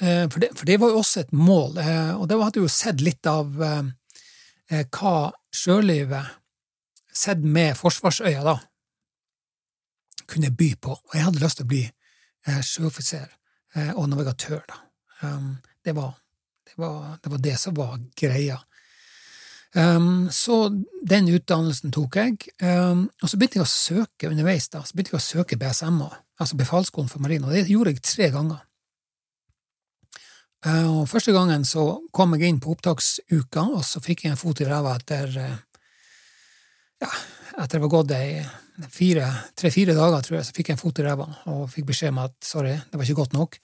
eh, 0.00 0.24
for 0.30 0.40
det, 0.40 0.50
for 0.56 0.64
det 0.64 0.80
var 0.80 0.88
jo 0.88 1.02
også 1.02 1.20
et 1.20 1.32
mål, 1.32 1.78
eh, 1.78 2.14
og 2.16 2.28
da 2.28 2.38
hadde 2.40 2.60
jeg 2.60 2.64
jo 2.64 2.72
sett 2.72 3.00
litt 3.00 3.26
av 3.26 3.52
hva 4.68 5.32
sjølivet, 5.52 6.26
sett 7.12 7.40
med 7.40 7.76
forsvarsøya, 7.76 8.42
da, 8.44 8.58
kunne 10.28 10.50
by 10.52 10.74
på. 10.76 10.92
Og 10.92 11.14
jeg 11.14 11.24
hadde 11.24 11.40
lyst 11.40 11.56
til 11.56 11.64
å 11.64 11.68
bli 11.72 11.84
sjøoffiser 12.44 13.30
og 13.96 14.10
navigatør, 14.10 14.60
da. 14.68 14.76
Det 15.84 15.94
var 15.96 16.12
var, 16.80 17.18
det 17.22 17.32
var 17.32 17.44
det 17.44 17.56
som 17.60 17.76
var 17.76 17.98
greia. 18.18 18.58
Um, 19.76 20.30
så 20.32 20.70
den 21.04 21.28
utdannelsen 21.28 21.92
tok 21.92 22.16
jeg, 22.16 22.38
um, 22.64 23.04
og 23.20 23.28
så 23.28 23.36
begynte 23.36 23.60
jeg 23.60 23.66
å 23.66 23.72
søke 23.72 24.30
underveis. 24.30 24.70
da, 24.72 24.80
så 24.80 24.96
begynte 24.96 25.12
jeg 25.12 25.20
å 25.20 25.26
søke 25.26 25.58
BSMA, 25.60 26.08
altså 26.40 26.56
Befalsskolen 26.56 27.10
for 27.12 27.20
marine, 27.20 27.44
og 27.44 27.52
det 27.52 27.68
gjorde 27.68 27.92
jeg 27.92 28.04
tre 28.06 28.30
ganger. 28.32 28.64
Uh, 30.64 31.02
og 31.02 31.02
Første 31.10 31.34
gangen 31.36 31.68
så 31.68 31.84
kom 32.16 32.32
jeg 32.34 32.48
inn 32.48 32.62
på 32.64 32.72
opptaksuka, 32.72 33.66
og 33.76 33.84
så 33.86 34.00
fikk 34.02 34.24
jeg 34.24 34.34
en 34.34 34.40
fot 34.40 34.64
i 34.64 34.66
ræva 34.66 34.96
etter 34.98 35.36
uh, 35.36 35.58
ja, 37.04 37.10
etter 37.58 37.76
det 37.76 37.84
var 37.84 37.92
gått 37.92 38.12
tre-fire 39.58 39.94
dager, 39.94 40.24
tror 40.24 40.38
jeg, 40.38 40.46
så 40.48 40.54
fikk 40.56 40.70
jeg 40.70 40.78
en 40.78 40.80
fot 40.80 40.98
i 40.98 41.06
ræva 41.06 41.26
og 41.52 41.66
fikk 41.72 41.90
beskjed 41.90 42.14
om 42.14 42.22
at 42.24 42.34
sorry, 42.44 42.76
det 42.78 42.98
var 42.98 43.06
ikke 43.06 43.20
godt 43.20 43.36
nok. 43.36 43.58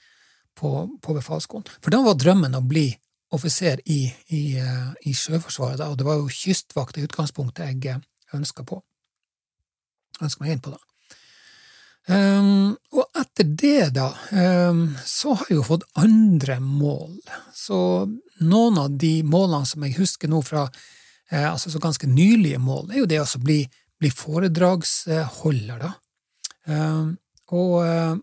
på, 0.58 0.70
på 1.02 1.16
befalsskolen. 1.16 1.66
For 1.82 1.94
da 1.94 2.02
var 2.04 2.18
drømmen 2.18 2.56
å 2.58 2.64
bli 2.64 2.88
offiser 3.34 3.80
i, 3.90 4.06
i, 4.30 4.42
i 4.54 5.14
Sjøforsvaret, 5.14 5.80
da, 5.82 5.90
og 5.90 5.98
det 5.98 6.06
var 6.06 6.20
jo 6.20 6.30
kystvakt 6.30 6.98
i 6.98 7.06
utgangspunktet 7.06 7.70
jeg 7.84 8.02
ønska 8.34 8.66
på 8.66 8.82
Ønska 10.22 10.44
meg 10.44 10.52
inn 10.54 10.60
på. 10.62 10.70
da. 10.70 10.78
Um, 12.04 12.76
og 12.92 13.16
etter 13.18 13.48
det, 13.48 13.94
da, 13.96 14.10
um, 14.70 14.92
så 15.08 15.32
har 15.34 15.48
jeg 15.48 15.56
jo 15.56 15.64
fått 15.66 15.86
andre 15.98 16.58
mål. 16.62 17.16
Så 17.56 17.78
noen 18.44 18.78
av 18.78 18.94
de 19.00 19.16
målene 19.26 19.66
som 19.66 19.82
jeg 19.86 19.96
husker 19.98 20.30
nå 20.30 20.42
fra 20.44 20.66
eh, 20.68 21.48
altså 21.48 21.72
så 21.72 21.80
ganske 21.82 22.06
nylige 22.06 22.60
mål, 22.62 22.92
er 22.92 23.02
jo 23.02 23.10
det 23.10 23.22
å 23.24 23.42
bli, 23.42 23.62
bli 23.98 24.12
foredragsholder, 24.12 25.80
da. 25.80 25.94
Ehm, 26.70 27.16
og, 27.52 27.74
eh, 27.86 28.14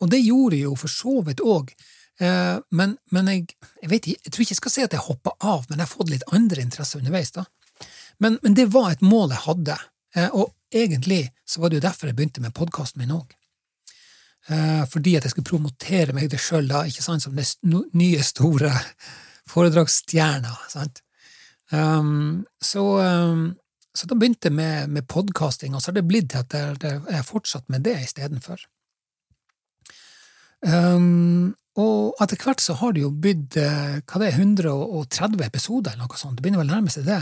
og, 0.00 0.10
det 0.10 0.20
gjorde 0.22 0.56
jeg 0.58 0.68
jo 0.68 0.76
for 0.78 0.92
så 0.92 1.16
vidt 1.26 1.42
òg. 1.44 1.72
Eh, 2.20 2.56
men, 2.76 2.96
men 3.10 3.32
jeg, 3.32 3.56
jeg, 3.82 3.90
vet, 3.90 4.10
jeg, 4.12 4.30
tror 4.30 4.44
ikke 4.44 4.56
jeg 4.56 4.62
skal 4.62 4.74
si 4.76 4.86
at 4.86 4.96
jeg 4.96 5.06
hoppa 5.08 5.34
av, 5.40 5.66
men 5.68 5.78
jeg 5.78 5.86
har 5.86 5.94
fått 5.94 6.12
litt 6.12 6.28
andre 6.32 6.62
interesser 6.62 7.02
underveis. 7.02 7.34
da. 7.36 7.46
Men, 8.18 8.38
men, 8.42 8.54
det 8.54 8.70
var 8.74 8.92
et 8.92 9.04
mål 9.04 9.34
jeg 9.34 9.44
hadde, 9.46 9.76
og 10.36 10.50
egentlig 10.74 11.28
så 11.46 11.62
var 11.62 11.70
det 11.70 11.78
jo 11.78 11.86
derfor 11.86 12.10
jeg 12.10 12.16
begynte 12.18 12.42
med 12.44 12.54
podkasten 12.54 13.00
min 13.00 13.14
òg. 13.14 13.30
Eh, 14.48 14.84
fordi 14.88 15.16
at 15.16 15.26
jeg 15.26 15.34
skulle 15.34 15.50
promotere 15.50 16.14
meg 16.16 16.30
det 16.32 16.40
sjøl 16.40 16.70
som 16.90 17.36
den 17.36 17.84
nye, 17.92 18.22
store 18.24 18.72
foredragsstjerna. 19.50 20.54
Um, 21.70 22.46
så, 22.62 22.82
um, 22.98 23.44
så, 23.96 24.06
da 24.06 24.14
begynte 24.14 24.50
jeg 24.50 24.54
med, 24.54 24.92
med 24.94 25.08
podkasting, 25.10 25.74
og 25.74 25.82
så 25.82 25.90
har 25.90 25.98
det 25.98 26.08
blitt 26.08 26.30
til 26.30 26.44
at 26.44 26.84
jeg 26.84 27.16
har 27.16 27.26
fortsatt 27.26 27.66
med 27.72 27.82
det 27.86 27.96
istedenfor. 28.04 28.62
Um, 30.60 31.56
og 31.80 32.18
etter 32.20 32.40
hvert 32.42 32.62
så 32.62 32.76
har 32.80 32.94
det 32.94 33.04
jo 33.04 33.10
blitt 33.14 33.56
eh, 33.58 34.00
hva 34.04 34.20
det 34.20 34.30
er, 34.32 34.40
130 34.42 35.44
episoder, 35.46 35.94
eller 35.94 36.08
noe 36.08 36.18
sånt. 36.20 36.36
Det 36.36 36.44
begynner 36.44 36.62
vel 36.62 36.72
å 36.72 36.74
nærme 36.74 36.92
seg 36.92 37.06
det. 37.08 37.20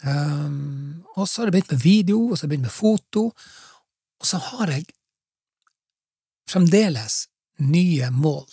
Um, 0.00 1.02
og 1.16 1.26
så 1.28 1.42
har 1.42 1.50
det 1.50 1.58
begynt 1.58 1.74
med 1.74 1.82
video, 1.84 2.20
og 2.30 2.38
så 2.38 2.44
har 2.44 2.48
det 2.48 2.54
begynt 2.54 2.68
med 2.68 2.76
foto, 2.76 3.24
og 4.20 4.28
så 4.30 4.40
har 4.46 4.72
jeg 4.72 4.86
fremdeles 6.50 7.24
nye 7.66 8.08
mål. 8.14 8.46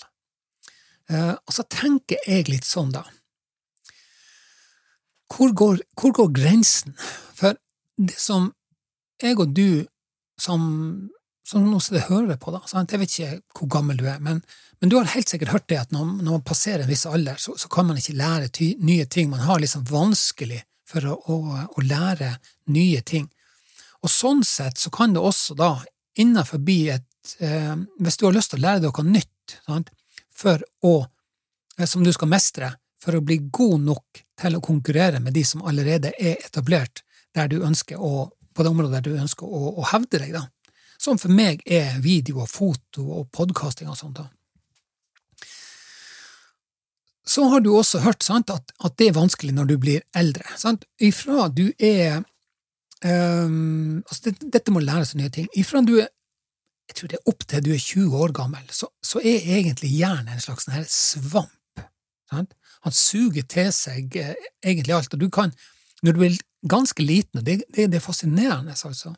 Uh, 1.08 1.38
og 1.38 1.56
så 1.56 1.64
tenker 1.72 2.20
jeg 2.28 2.50
litt 2.52 2.68
sånn, 2.68 2.92
da. 2.96 3.06
Hvor 5.34 5.52
går, 5.54 5.82
hvor 6.00 6.14
går 6.16 6.32
grensen? 6.36 6.96
For 7.36 7.58
det 7.98 8.18
som 8.22 8.52
jeg 9.22 9.40
og 9.42 9.54
du, 9.58 9.86
som, 10.40 10.62
som 11.48 11.66
nå 11.66 11.80
sitter 11.82 12.06
hører 12.12 12.38
på, 12.40 12.54
da, 12.54 12.62
sant? 12.70 12.94
jeg 12.94 13.02
vet 13.02 13.16
ikke 13.16 13.60
hvor 13.60 13.72
gammel 13.78 14.00
du 14.00 14.06
er, 14.08 14.22
men, 14.24 14.44
men, 14.80 14.92
du 14.92 14.98
har 15.00 15.10
helt 15.16 15.30
sikkert 15.32 15.54
hørt 15.56 15.68
det 15.72 15.82
at 15.82 15.94
når, 15.96 16.12
når 16.22 16.38
man 16.38 16.46
passerer 16.46 16.86
en 16.86 16.92
viss 16.92 17.08
alder, 17.10 17.40
så, 17.42 17.58
så 17.58 17.72
kan 17.74 17.90
man 17.90 18.00
ikke 18.00 18.18
lære 18.20 18.52
ty, 18.54 18.72
nye 18.80 19.08
ting. 19.10 19.32
Man 19.34 19.46
har 19.48 19.62
liksom 19.64 19.88
vanskelig 19.90 20.62
for 20.88 21.10
å, 21.10 21.18
å, 21.18 21.38
å, 21.68 21.84
lære 21.84 22.38
nye 22.72 23.02
ting. 23.02 23.28
Og 24.06 24.14
sånn 24.14 24.44
sett 24.48 24.80
så 24.80 24.94
kan 24.94 25.16
det 25.16 25.24
også 25.24 25.58
da, 25.58 25.74
innenfor 26.18 26.62
et 26.62 27.36
eh, 27.44 27.76
hvis 28.00 28.18
du 28.18 28.28
har 28.28 28.36
lyst 28.36 28.54
til 28.54 28.62
å 28.62 28.66
lære 28.68 28.86
deg 28.86 28.94
noe 28.94 29.12
nytt 29.18 29.58
sant, 29.66 29.90
for 30.38 30.62
å, 30.86 30.94
eh, 31.78 31.90
som 31.90 32.06
du 32.06 32.14
skal 32.14 32.32
mestre, 32.32 32.72
for 33.02 33.18
å 33.18 33.24
bli 33.24 33.40
god 33.54 33.84
nok 33.86 34.22
til 34.42 34.58
å 34.58 34.64
konkurrere 34.64 35.22
med 35.24 35.36
de 35.38 35.44
som 35.46 35.64
allerede 35.68 36.14
er 36.18 36.40
etablert 36.46 37.04
å, 37.38 38.30
på 38.54 38.64
det 38.64 38.70
området 38.72 38.96
der 38.98 39.06
du 39.06 39.20
ønsker 39.22 39.46
å, 39.46 39.74
å 39.78 39.86
hevde 39.92 40.22
deg, 40.24 40.34
da. 40.34 40.48
Som 40.98 41.20
for 41.22 41.30
meg 41.30 41.62
er 41.70 42.00
video 42.02 42.42
og 42.42 42.50
foto 42.50 43.04
og 43.20 43.28
podkasting 43.30 43.90
og 43.92 43.98
sånt. 44.00 44.18
da. 44.18 44.26
Så 47.28 47.46
har 47.52 47.62
du 47.62 47.70
også 47.76 48.02
hørt 48.02 48.26
sant, 48.26 48.50
at, 48.50 48.74
at, 48.82 48.96
det 48.98 49.12
er 49.12 49.20
vanskelig 49.20 49.54
når 49.54 49.70
du 49.70 49.76
blir 49.78 50.02
eldre. 50.18 50.48
Sant? 50.58 50.88
Ifra 50.98 51.50
du 51.54 51.68
er 51.78 52.24
um, 53.06 54.02
altså 54.08 54.30
det, 54.30 54.50
Dette 54.56 54.74
må 54.74 54.82
læres 54.82 55.14
nye 55.20 55.30
ting. 55.30 55.50
Ifra 55.54 55.84
du 55.86 56.00
er 56.00 56.10
jeg 56.88 56.96
tror 56.96 57.12
det 57.12 57.18
er 57.18 57.30
opp 57.30 57.44
til 57.44 57.64
du 57.66 57.74
er 57.76 57.82
20 57.84 58.14
år 58.16 58.32
gammel, 58.32 58.64
så, 58.72 58.88
så 59.04 59.20
er 59.20 59.44
egentlig 59.58 59.90
hjernen 59.92 60.32
en 60.32 60.40
slags 60.40 60.70
sånn 60.70 60.86
svamp. 60.88 61.82
Sant? 62.32 62.56
Han 62.86 62.96
suger 62.96 63.46
til 63.50 63.72
seg 63.76 64.16
eh, 64.20 64.36
egentlig 64.66 64.96
alt, 64.96 65.14
og 65.14 65.22
du 65.22 65.30
kan, 65.34 65.54
når 66.04 66.18
du 66.18 66.26
er 66.28 66.38
ganske 66.70 67.04
liten, 67.04 67.40
og 67.40 67.46
det, 67.46 67.62
det, 67.74 67.90
det 67.92 68.00
er 68.00 68.04
fascinerende, 68.04 68.76
altså. 68.84 69.14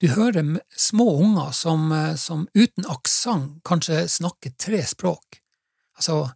Du 0.00 0.08
hører 0.08 0.56
små 0.76 1.10
unger 1.20 1.52
som, 1.52 1.90
eh, 1.92 2.14
som 2.16 2.46
uten 2.54 2.88
aksent 2.88 3.60
kanskje 3.64 4.06
snakker 4.08 4.56
tre 4.58 4.82
språk. 4.86 5.40
Altså, 5.96 6.30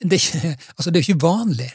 det 0.00 0.18
er 0.18 0.20
ikke, 0.20 0.56
altså, 0.76 0.90
det 0.90 1.00
er 1.00 1.08
ikke 1.08 1.26
vanlig, 1.26 1.70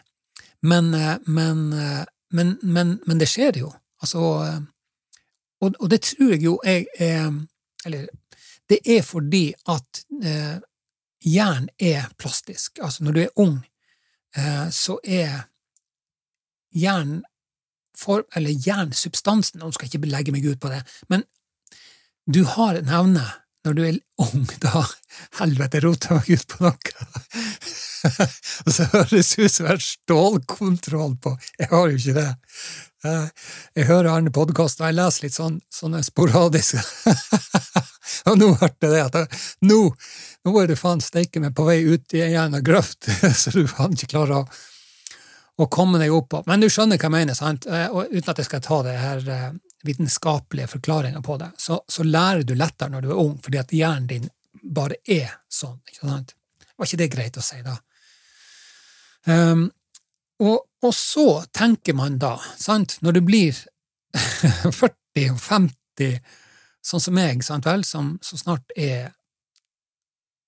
men, 0.61 0.93
eh, 0.93 1.17
men, 1.27 2.57
men, 2.61 2.99
men, 3.05 3.19
det 3.19 3.29
skjer 3.29 3.59
jo. 3.63 3.73
Altså, 4.01 4.19
og, 5.61 5.75
og 5.79 5.89
det 5.89 6.01
tror 6.05 6.35
jeg 6.35 6.43
jo 6.43 6.59
er 6.63 6.85
eller 7.85 8.07
det 8.69 8.79
er 8.85 9.01
fordi 9.05 9.53
at 9.71 10.03
eh, 10.23 10.57
jern 11.25 11.69
er 11.79 12.09
plastisk. 12.19 12.79
Altså, 12.81 13.03
når 13.03 13.11
du 13.11 13.19
er 13.21 13.39
ung, 13.39 13.57
så 14.73 14.97
er 15.03 15.47
jern 16.75 17.21
for, 17.97 18.25
eller 18.37 18.53
jernsubstansen, 18.67 19.61
nå 19.61 19.71
skal 19.73 19.87
jeg 19.87 19.97
ikke 19.97 20.11
legge 20.11 20.33
meg 20.35 20.45
ut 20.45 20.59
på 20.61 20.69
det, 20.69 20.83
men 21.09 21.23
du 22.27 22.43
har 22.45 22.77
en 22.77 22.91
evne 22.91 23.25
når 23.65 23.75
du 23.75 23.83
er 23.83 23.97
ung, 24.23 24.45
da 24.63 24.85
Helvete, 25.39 25.81
rota 25.83 26.19
meg 26.19 26.29
ut 26.37 26.51
på 26.51 26.67
noe! 26.67 27.07
og 28.65 28.71
så 28.71 28.85
høres 28.93 29.31
det 29.33 29.47
ut 29.47 29.51
som 29.51 29.65
jeg 29.65 29.71
har 29.71 29.81
stålkontroll 29.83 31.15
på 31.23 31.33
Jeg 31.57 31.69
har 31.71 31.89
jo 31.89 31.97
ikke 31.97 32.13
det. 32.15 32.27
Jeg 33.75 33.87
hører 33.89 34.11
andre 34.13 34.33
podkaster, 34.33 34.85
og 34.85 34.91
jeg 34.91 34.97
leser 34.99 35.25
litt 35.25 35.35
sånn, 35.35 35.57
sånne 35.73 36.03
sporadiske 36.05 36.81
Og 38.29 38.37
nå 38.39 38.51
hørte 38.59 38.87
jeg 38.87 38.93
det 38.93 39.03
at 39.25 39.41
nå, 39.65 39.81
nå 40.47 40.55
er 40.61 40.71
du 40.71 40.77
faen 40.79 41.03
steike 41.03 41.41
meg 41.43 41.55
på 41.55 41.67
vei 41.67 41.81
ut 41.83 42.15
i 42.15 42.23
en 42.39 42.55
grøft, 42.63 43.09
så 43.41 43.51
du 43.51 43.65
faen 43.67 43.95
ikke 43.97 44.13
klarer 44.15 44.39
å, 44.39 44.43
å 45.59 45.67
komme 45.71 45.99
deg 45.99 46.13
opp 46.15 46.29
på. 46.31 46.43
Men 46.47 46.63
du 46.63 46.69
skjønner 46.71 46.99
hva 46.99 47.09
jeg 47.09 47.15
mener, 47.17 47.37
sant? 47.37 47.67
Eh, 47.67 47.87
og 47.91 48.13
uten 48.13 48.31
at 48.31 48.39
jeg 48.39 48.47
skal 48.47 48.63
ta 48.63 48.79
det 48.87 48.95
her 49.01 49.29
eh, 49.33 49.49
vitenskapelige 49.87 50.71
forklaringa 50.77 51.21
på 51.25 51.37
det, 51.41 51.51
så, 51.59 51.81
så, 51.87 52.05
lærer 52.07 52.47
du 52.47 52.55
lettere 52.55 52.93
når 52.93 53.05
du 53.05 53.11
er 53.11 53.21
ung, 53.25 53.35
fordi 53.43 53.59
at 53.61 53.73
hjernen 53.75 54.07
din 54.09 54.29
bare 54.63 55.01
er 55.03 55.35
sånn. 55.51 55.79
ikke 55.87 56.07
sant? 56.07 56.33
Var 56.77 56.89
ikke 56.89 57.01
det 57.01 57.11
greit 57.13 57.39
å 57.39 57.43
si, 57.45 57.59
da? 57.65 57.75
Um, 59.27 59.67
og, 60.39 60.61
og, 60.85 60.93
så 60.95 61.41
tenker 61.51 61.97
man 61.97 62.15
da, 62.21 62.37
sant, 62.55 62.99
når 63.03 63.17
du 63.17 63.21
blir 63.27 63.57
40 64.79 65.33
og 65.33 65.41
50 65.41 66.19
Sånn 66.87 67.01
som 67.03 67.17
meg, 67.17 67.41
sant 67.43 67.65
vel, 67.67 67.81
som, 67.83 68.13
som 68.23 68.39
snart 68.39 68.69
er 68.79 69.09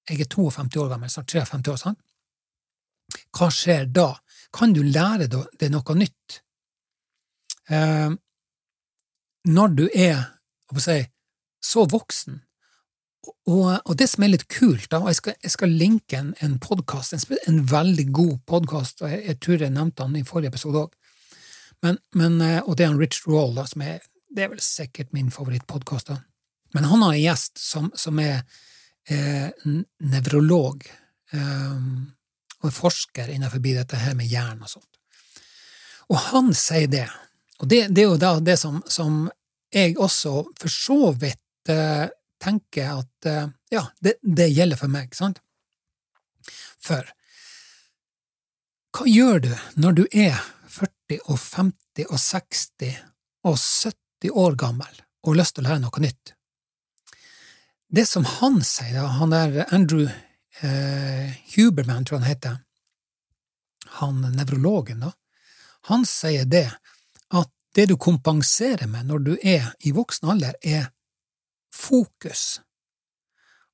Jeg 0.10 0.26
er 0.26 0.30
52 0.32 0.82
år 0.82 0.90
gammel, 0.94 1.12
snart 1.12 1.30
53 1.32 1.74
år, 1.74 1.80
sant? 1.82 2.02
Hva 3.36 3.50
skjer 3.54 3.88
da? 3.94 4.12
Kan 4.54 4.74
du 4.74 4.82
lære 4.86 5.30
deg 5.30 5.72
noe 5.74 5.96
nytt? 5.98 6.42
Eh, 7.70 8.12
når 9.50 9.74
du 9.78 9.88
er 9.94 10.28
si, 10.82 11.00
så 11.62 11.86
voksen, 11.90 12.42
og, 13.50 13.66
og, 13.84 13.94
det 14.00 14.08
som 14.10 14.24
er 14.24 14.32
litt 14.32 14.48
kult, 14.50 14.88
da, 14.92 15.02
og 15.04 15.12
jeg 15.12 15.20
skal, 15.20 15.36
jeg 15.44 15.54
skal 15.54 15.74
linke 15.76 16.18
en, 16.18 16.30
en 16.46 16.56
podkast, 16.62 17.14
en, 17.14 17.38
en, 17.50 17.60
veldig 17.68 18.06
god 18.16 18.38
podkast, 18.50 19.04
og 19.04 19.12
jeg, 19.12 19.26
jeg, 19.26 19.40
tror 19.44 19.66
jeg 19.66 19.76
nevnte 19.76 20.06
han 20.06 20.16
i 20.18 20.26
forrige 20.26 20.54
episode 20.54 20.86
òg, 20.86 20.96
eh, 21.86 21.98
og 22.64 22.72
det 22.78 22.86
er 22.86 22.90
en 22.90 23.02
Rich 23.02 23.28
Roll, 23.28 23.54
da, 23.58 23.68
som 23.70 23.84
er 23.86 24.00
det 24.30 24.46
er 24.46 24.52
vel 24.52 24.62
sikkert 24.62 25.14
min 25.14 25.32
favorittpodkast. 25.34 26.12
Men 26.74 26.86
han 26.86 27.02
har 27.02 27.16
en 27.16 27.22
gjest 27.22 27.58
som, 27.62 27.90
som 27.98 28.20
er 28.22 28.44
eh, 29.10 29.50
nevrolog 30.00 30.86
eh, 31.34 31.82
og 32.60 32.76
forsker 32.76 33.32
innenfor 33.34 33.64
dette 33.64 34.00
her 34.00 34.16
med 34.18 34.30
hjernen 34.30 34.64
og 34.66 34.72
sånt. 34.72 35.00
Og 36.10 36.18
han 36.32 36.54
sier 36.58 36.90
det, 36.90 37.08
og 37.60 37.70
det, 37.70 37.88
det 37.94 38.04
er 38.04 38.10
jo 38.10 38.22
da 38.22 38.38
det 38.42 38.58
som, 38.60 38.82
som, 38.88 39.28
jeg 39.70 40.00
også 40.02 40.32
for 40.58 40.74
så 40.74 41.12
vidt 41.14 41.70
eh, 41.70 42.08
tenker 42.42 43.04
at 43.04 43.28
eh, 43.30 43.52
ja, 43.70 43.84
det, 44.02 44.16
det, 44.24 44.48
gjelder 44.50 44.80
for 44.80 44.90
meg, 44.90 45.14
sant? 45.14 45.38
For 46.82 47.06
hva 48.98 49.06
gjør 49.06 49.44
du 49.46 49.52
når 49.78 50.00
du 50.00 50.04
er 50.10 50.40
40 50.74 51.22
og 51.30 51.38
50 51.38 52.10
og 52.10 52.18
60 52.18 52.98
og 53.46 53.60
70 53.62 54.34
år 54.34 54.58
gammel 54.58 55.04
og 55.22 55.34
har 55.34 55.42
lyst 55.44 55.58
til 55.58 55.68
å 55.68 55.70
lære 55.70 55.84
noe 55.86 56.02
nytt? 56.02 56.34
Det 57.90 58.06
som 58.06 58.26
han 58.26 58.62
sier, 58.62 59.02
da, 59.02 59.08
han 59.18 59.34
der 59.34 59.74
Andrew 59.74 60.06
eh, 60.62 61.38
Huberman, 61.56 62.06
tror 62.06 62.20
jeg 62.20 62.22
han 62.22 62.30
heter, 62.30 62.58
han 64.00 64.22
nevrologen, 64.36 65.02
da, 65.02 65.14
han 65.90 66.06
sier 66.06 66.46
det 66.46 66.68
at 67.34 67.50
det 67.74 67.88
du 67.90 67.96
kompenserer 67.98 68.86
med 68.90 69.10
når 69.10 69.24
du 69.26 69.32
er 69.42 69.72
i 69.82 69.94
voksen 69.96 70.30
alder, 70.30 70.54
er 70.62 70.92
fokus. 71.74 72.60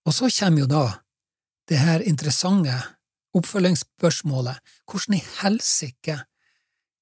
Og 0.05 0.15
så 0.15 0.29
kommer 0.31 0.63
jo 0.63 0.69
da 0.69 0.85
det 1.67 1.81
her 1.81 2.03
interessante 2.05 2.75
oppfølgingsspørsmålet 3.35 4.75
hvordan 4.85 5.17
i 5.17 5.23
helsike 5.41 6.21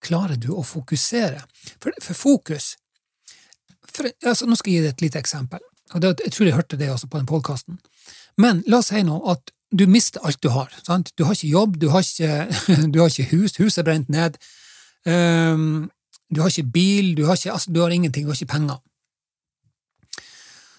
klarer 0.04 0.40
du 0.40 0.50
å 0.56 0.64
fokusere? 0.66 1.44
For, 1.78 1.94
for 2.02 2.18
fokus 2.18 2.74
for, 3.94 4.10
altså, 4.26 4.48
Nå 4.48 4.58
skal 4.58 4.74
jeg 4.74 4.80
gi 4.80 4.86
deg 4.88 4.96
et 4.96 5.06
lite 5.06 5.22
eksempel. 5.22 5.62
Og 5.94 6.02
det, 6.02 6.14
jeg 6.26 6.34
tror 6.34 6.48
jeg 6.48 6.56
hørte 6.58 6.80
det 6.80 6.92
også 6.92 7.10
på 7.10 7.20
den 7.20 7.30
podkasten. 7.30 7.80
Men 8.42 8.64
la 8.68 8.80
oss 8.82 8.92
si 8.92 9.04
nå 9.06 9.20
at 9.32 9.54
du 9.74 9.86
mister 9.90 10.22
alt 10.26 10.42
du 10.44 10.52
har. 10.54 10.72
Sant? 10.86 11.12
Du 11.18 11.26
har 11.26 11.34
ikke 11.34 11.50
jobb, 11.50 11.78
du 11.82 11.90
har 11.94 12.06
ikke, 12.06 12.48
du 12.94 13.02
har 13.02 13.10
ikke 13.10 13.30
hus, 13.34 13.58
huset 13.58 13.82
er 13.82 13.90
brent 13.90 14.10
ned. 14.14 14.38
Um, 15.06 15.90
du 16.34 16.42
har 16.42 16.50
ikke 16.50 16.74
bil, 16.74 17.14
du 17.18 17.26
har, 17.28 17.38
ikke, 17.38 17.54
altså, 17.54 17.72
du 17.74 17.82
har 17.82 17.94
ingenting, 17.94 18.26
du 18.26 18.34
har 18.34 18.40
ikke 18.40 18.54
penger. 18.54 18.82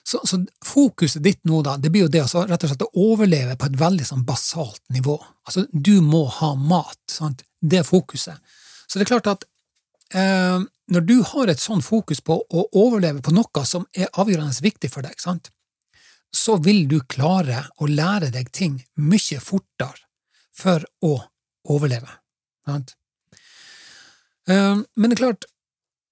Så, 0.05 0.21
så, 0.29 0.39
fokuset 0.65 1.23
ditt 1.25 1.41
nå, 1.49 1.63
da, 1.65 1.79
det 1.81 1.91
blir 1.93 2.05
jo 2.05 2.13
det 2.13 2.21
altså, 2.27 2.43
rett 2.45 2.67
og 2.67 2.71
slett 2.71 2.85
å 2.85 3.07
overleve 3.07 3.57
på 3.57 3.71
et 3.71 3.79
veldig 3.81 4.07
sånn 4.07 4.27
basalt 4.29 4.83
nivå. 4.93 5.17
Altså, 5.49 5.65
du 5.73 5.97
må 6.05 6.27
ha 6.41 6.53
mat. 6.61 7.01
Sant? 7.11 7.43
Det 7.61 7.81
er 7.81 7.89
fokuset. 7.89 8.37
Så 8.85 9.01
det 9.01 9.07
er 9.07 9.15
klart 9.15 9.31
at 9.33 9.47
når 10.15 11.07
du 11.09 11.17
har 11.27 11.51
et 11.51 11.59
sånn 11.59 11.81
fokus 11.83 12.21
på 12.23 12.37
å 12.39 12.65
overleve 12.79 13.23
på 13.25 13.33
noe 13.35 13.63
som 13.67 13.87
er 13.97 14.13
avgjørende 14.13 14.63
viktig 14.63 14.91
for 14.93 15.03
deg, 15.03 15.17
sant? 15.19 15.51
så 16.35 16.57
vil 16.57 16.89
du 16.91 16.99
klare 17.07 17.63
å 17.79 17.87
lære 17.87 18.33
deg 18.35 18.51
ting 18.51 18.79
mye 18.99 19.39
fortere 19.41 20.03
for 20.55 20.83
å 21.07 21.15
overleve. 21.71 22.11
Sant? 22.67 22.95
Eh, 24.51 24.81
men 24.83 25.11
det 25.11 25.17
er 25.17 25.23
klart, 25.23 25.47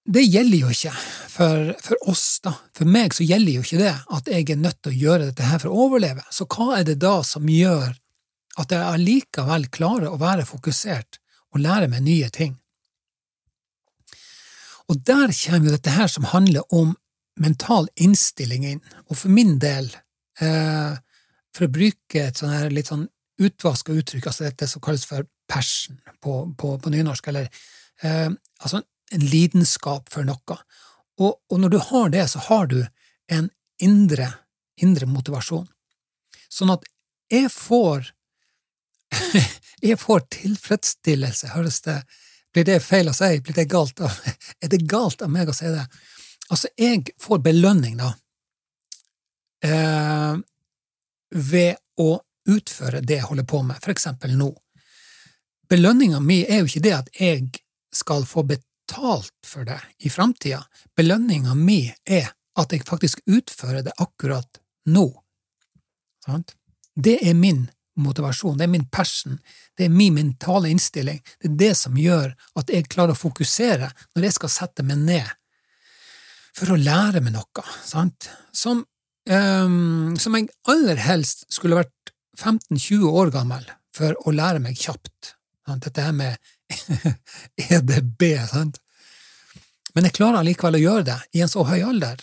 det 0.07 0.23
gjelder 0.27 0.65
jo 0.65 0.71
ikke 0.75 0.93
for, 1.31 1.73
for, 1.83 1.99
oss, 2.11 2.27
da. 2.45 2.55
For 2.77 2.89
meg 2.89 3.15
så 3.15 3.27
gjelder 3.27 3.59
jo 3.59 3.67
ikke 3.67 3.83
det 3.83 3.97
at 4.19 4.31
jeg 4.31 4.49
er 4.51 4.63
nødt 4.63 4.81
til 4.83 4.95
å 4.95 5.01
gjøre 5.03 5.29
dette 5.31 5.51
her 5.51 5.63
for 5.63 5.73
å 5.73 5.89
overleve. 5.89 6.25
Så 6.31 6.47
hva 6.51 6.79
er 6.79 6.87
det 6.87 7.01
da 7.03 7.19
som 7.27 7.51
gjør 7.51 7.93
at 8.63 8.75
jeg 8.75 8.83
allikevel 8.95 9.69
klarer 9.75 10.11
å 10.11 10.21
være 10.21 10.47
fokusert 10.47 11.19
og 11.53 11.63
lære 11.67 11.91
meg 11.91 12.07
nye 12.07 12.31
ting? 12.35 12.59
Og 14.93 15.01
der 15.09 15.33
kommer 15.33 15.71
jo 15.71 15.77
dette 15.77 15.95
her 15.95 16.11
som 16.13 16.29
handler 16.29 16.67
om 16.75 16.93
mental 17.41 17.89
innstilling 17.97 18.67
inn. 18.69 18.83
Og 19.09 19.17
for 19.17 19.33
min 19.33 19.57
del, 19.63 19.89
eh, 20.41 20.99
for 21.57 21.67
å 21.67 21.73
bruke 21.73 22.21
et 22.21 22.37
sånn 22.37 22.53
her 22.53 22.69
litt 22.71 22.91
sånn 22.93 23.07
utvaska 23.41 23.95
uttrykk, 23.97 24.29
altså 24.29 24.45
dette 24.45 24.69
som 24.69 24.83
kalles 24.85 25.07
for 25.09 25.25
passion 25.49 25.97
på, 26.21 26.45
på, 26.59 26.77
på 26.79 26.93
nynorsk, 26.93 27.31
eller 27.33 27.49
eh, 28.05 28.29
altså 28.61 28.83
en 29.13 29.27
lidenskap 29.33 30.13
for 30.13 30.29
noe. 30.29 30.59
Og, 31.21 31.39
og, 31.49 31.57
når 31.61 31.73
du 31.73 31.79
har 31.89 32.13
det, 32.13 32.27
så 32.29 32.43
har 32.51 32.69
du 32.69 32.83
en 33.33 33.49
indre, 33.81 34.29
indre 34.77 35.09
motivasjon. 35.09 35.67
Sånn 36.53 36.73
at 36.75 36.85
jeg 37.33 37.49
får 37.53 38.13
jeg 39.89 39.99
får 40.01 40.29
tilfredsstillelse, 40.33 41.53
høres 41.57 41.81
det 41.85 41.99
Blir 42.53 42.67
det 42.69 42.81
feil 42.85 43.09
å 43.09 43.15
si? 43.17 43.39
Blir 43.41 43.57
det 43.57 43.69
galt 43.71 44.01
er 44.63 44.69
det 44.73 44.83
galt 44.89 45.23
av 45.23 45.31
meg 45.33 45.49
å 45.49 45.57
si 45.57 45.71
det? 45.73 45.85
Altså, 46.53 46.69
jeg 46.77 47.15
får 47.23 47.41
belønning, 47.45 47.97
da, 47.97 48.11
eh, 49.65 50.35
ved 51.33 51.79
å 52.03 52.11
utføre 52.53 53.01
det 53.01 53.21
jeg 53.21 53.29
holder 53.31 53.47
på 53.49 53.63
med, 53.65 53.81
for 53.81 53.95
eksempel 53.95 54.35
nå. 54.37 54.51
Belønninga 55.71 56.21
mi 56.21 56.43
er 56.45 56.61
jo 56.61 56.69
ikke 56.69 56.85
det 56.85 56.95
at 56.97 57.11
jeg 57.17 57.47
skal 57.95 58.27
få 58.29 58.45
betalt 58.49 59.33
for 59.47 59.65
det 59.65 59.79
i 60.05 60.11
framtida. 60.13 60.61
Belønninga 60.97 61.55
mi 61.57 61.87
er 62.05 62.33
at 62.61 62.75
jeg 62.75 62.85
faktisk 62.85 63.23
utfører 63.25 63.87
det 63.87 63.95
akkurat 64.03 64.61
nå. 64.93 65.07
Det 66.95 67.17
er 67.25 67.35
min 67.39 67.65
motivasjon, 68.05 68.57
det 68.59 68.67
er 68.67 68.73
min 68.73 68.89
passion, 68.93 69.39
det 69.79 69.87
er 69.87 69.93
min 69.95 70.17
mentale 70.17 70.71
innstilling. 70.73 71.21
Det 71.41 71.51
er 71.51 71.59
det 71.65 71.73
som 71.79 71.99
gjør 71.99 72.33
at 72.59 72.73
jeg 72.73 72.91
klarer 72.93 73.17
å 73.17 73.23
fokusere 73.23 73.91
når 74.15 74.29
jeg 74.29 74.37
skal 74.39 74.53
sette 74.53 74.87
meg 74.87 75.03
ned 75.07 75.31
for 76.57 76.75
å 76.75 76.81
lære 76.81 77.23
meg 77.25 77.35
noe, 77.37 77.65
sant? 77.85 78.29
Som, 78.53 78.85
um, 79.31 80.13
som 80.21 80.37
jeg 80.37 80.51
aller 80.69 81.01
helst 81.01 81.47
skulle 81.53 81.81
vært 81.81 82.13
15–20 82.39 83.09
år 83.09 83.33
gammel 83.33 83.65
for 83.97 84.17
å 84.27 84.35
lære 84.35 84.61
meg 84.65 84.79
kjapt. 84.81 85.35
Sant? 85.67 85.87
Dette 85.87 86.05
her 86.05 86.17
med 86.17 86.37
EDB, 87.71 88.27
sant? 88.51 88.81
Men 89.93 90.09
jeg 90.09 90.17
klarer 90.17 90.41
allikevel 90.41 90.79
å 90.79 90.83
gjøre 90.87 91.09
det 91.11 91.19
i 91.37 91.43
en 91.45 91.51
så 91.53 91.65
høy 91.69 91.81
alder. 91.85 92.21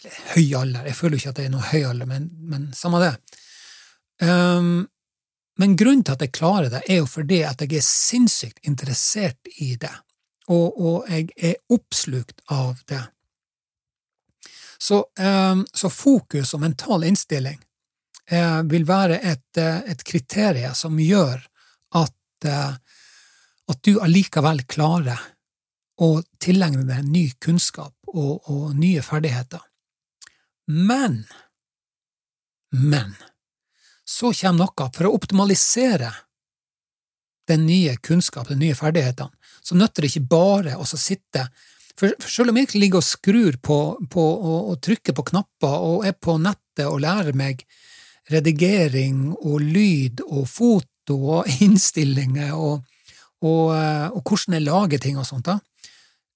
Eller 0.00 0.20
høy 0.32 0.46
alder, 0.58 0.88
jeg 0.88 0.98
føler 0.98 1.16
jo 1.16 1.22
ikke 1.22 1.32
at 1.34 1.40
det 1.40 1.46
er 1.46 1.54
noe 1.54 1.68
høy 1.68 1.82
alder, 1.90 2.08
men, 2.08 2.30
men 2.48 2.70
samme 2.76 3.02
det. 3.02 3.12
Um, 4.22 4.88
men 5.60 5.76
grunnen 5.76 6.04
til 6.04 6.16
at 6.16 6.22
jeg 6.24 6.32
klarer 6.32 6.70
det, 6.72 6.82
er 6.88 7.02
jo 7.02 7.08
fordi 7.08 7.42
at 7.44 7.60
jeg 7.60 7.76
er 7.76 7.84
sinnssykt 7.86 8.62
interessert 8.68 9.52
i 9.60 9.74
det, 9.80 9.92
og, 10.48 10.78
og 10.80 11.10
jeg 11.10 11.28
er 11.36 11.58
oppslukt 11.72 12.40
av 12.50 12.80
det. 12.88 13.02
Så, 14.82 15.04
um, 15.18 15.66
så 15.72 15.90
fokus 15.92 16.54
og 16.56 16.64
mental 16.64 17.04
innstilling 17.06 17.60
uh, 18.32 18.62
vil 18.66 18.86
være 18.88 19.20
et, 19.20 19.60
uh, 19.60 19.84
et 19.86 20.02
kriterium 20.04 20.74
som 20.74 20.98
gjør 20.98 21.44
at, 22.00 22.48
uh, 22.48 22.72
at 23.70 23.84
du 23.86 24.00
allikevel 24.02 24.64
klarer 24.66 25.20
og 26.02 26.24
tilegne 26.42 26.82
deg 26.88 27.06
ny 27.06 27.28
kunnskap 27.38 27.94
og, 28.10 28.48
og 28.50 28.72
nye 28.74 29.04
ferdigheter. 29.06 29.62
Men, 30.66 31.22
men, 32.74 33.14
så 34.12 34.32
kommer 34.36 34.66
noe 34.66 34.88
for 34.94 35.08
å 35.08 35.14
optimalisere 35.16 36.10
den 37.48 37.64
nye 37.66 37.96
kunnskapen, 38.04 38.58
de 38.58 38.68
nye 38.68 38.78
ferdighetene. 38.78 39.32
Så 39.62 39.76
nytter 39.78 40.04
det 40.04 40.12
ikke 40.12 40.30
bare 40.30 40.76
å 40.78 40.86
sitte 40.86 41.46
for, 41.96 42.12
for 42.18 42.28
selv 42.30 42.52
om 42.52 42.58
jeg 42.58 42.72
ligger 42.76 43.00
og 43.02 43.06
skrur 43.06 43.58
på, 43.62 43.78
på 44.10 44.22
og, 44.22 44.70
og, 44.72 44.76
trykker 44.84 45.16
på 45.16 45.26
knapper 45.32 45.88
og 45.88 46.06
er 46.08 46.16
på 46.16 46.38
nettet 46.40 46.86
og 46.88 47.02
lærer 47.04 47.36
meg 47.36 47.64
redigering 48.32 49.32
og 49.34 49.60
lyd 49.60 50.22
og 50.28 50.46
foto 50.48 51.18
og 51.38 51.50
innstillinger 51.64 52.54
og, 52.56 52.86
og, 53.42 53.66
eh, 53.76 54.08
og 54.08 54.22
hvordan 54.22 54.56
jeg 54.56 54.66
lager 54.66 55.02
ting 55.02 55.20
og 55.20 55.28
sånt, 55.28 55.50
da, 55.50 55.58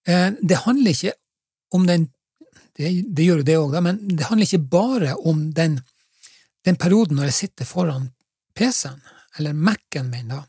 Eh, 0.07 0.31
det 0.43 0.63
handler 0.63 0.95
ikke 0.95 1.17
om 1.75 1.87
den 1.87 2.09
det, 2.77 2.91
det 3.09 3.25
gjør 3.25 3.41
jo 3.41 3.47
det 3.49 3.57
òg, 3.57 3.77
men 3.83 3.99
det 4.05 4.27
handler 4.29 4.47
ikke 4.47 4.69
bare 4.71 5.15
om 5.27 5.47
den, 5.57 5.79
den 6.67 6.79
perioden 6.81 7.19
når 7.19 7.31
jeg 7.31 7.39
sitter 7.41 7.69
foran 7.69 8.11
PC-en, 8.57 9.01
eller 9.39 9.55
Mac-en 9.55 10.11
min, 10.11 10.33
da, 10.33 10.43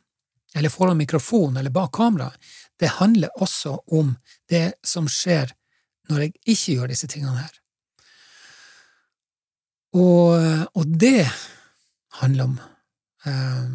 eller 0.55 0.73
foran 0.73 0.97
mikrofonen 0.97 1.57
eller 1.57 1.73
bak 1.73 1.91
kamera. 1.93 2.31
Det 2.79 2.97
handler 2.97 3.41
også 3.41 3.75
om 3.93 4.15
det 4.49 4.79
som 4.85 5.09
skjer 5.11 5.51
når 6.09 6.23
jeg 6.23 6.33
ikke 6.45 6.77
gjør 6.77 6.93
disse 6.93 7.09
tingene 7.11 7.37
her. 7.41 7.53
Og, 9.97 10.33
og 10.77 10.97
det 10.99 11.27
handler 12.21 12.49
om 12.49 12.57
eh, 13.25 13.69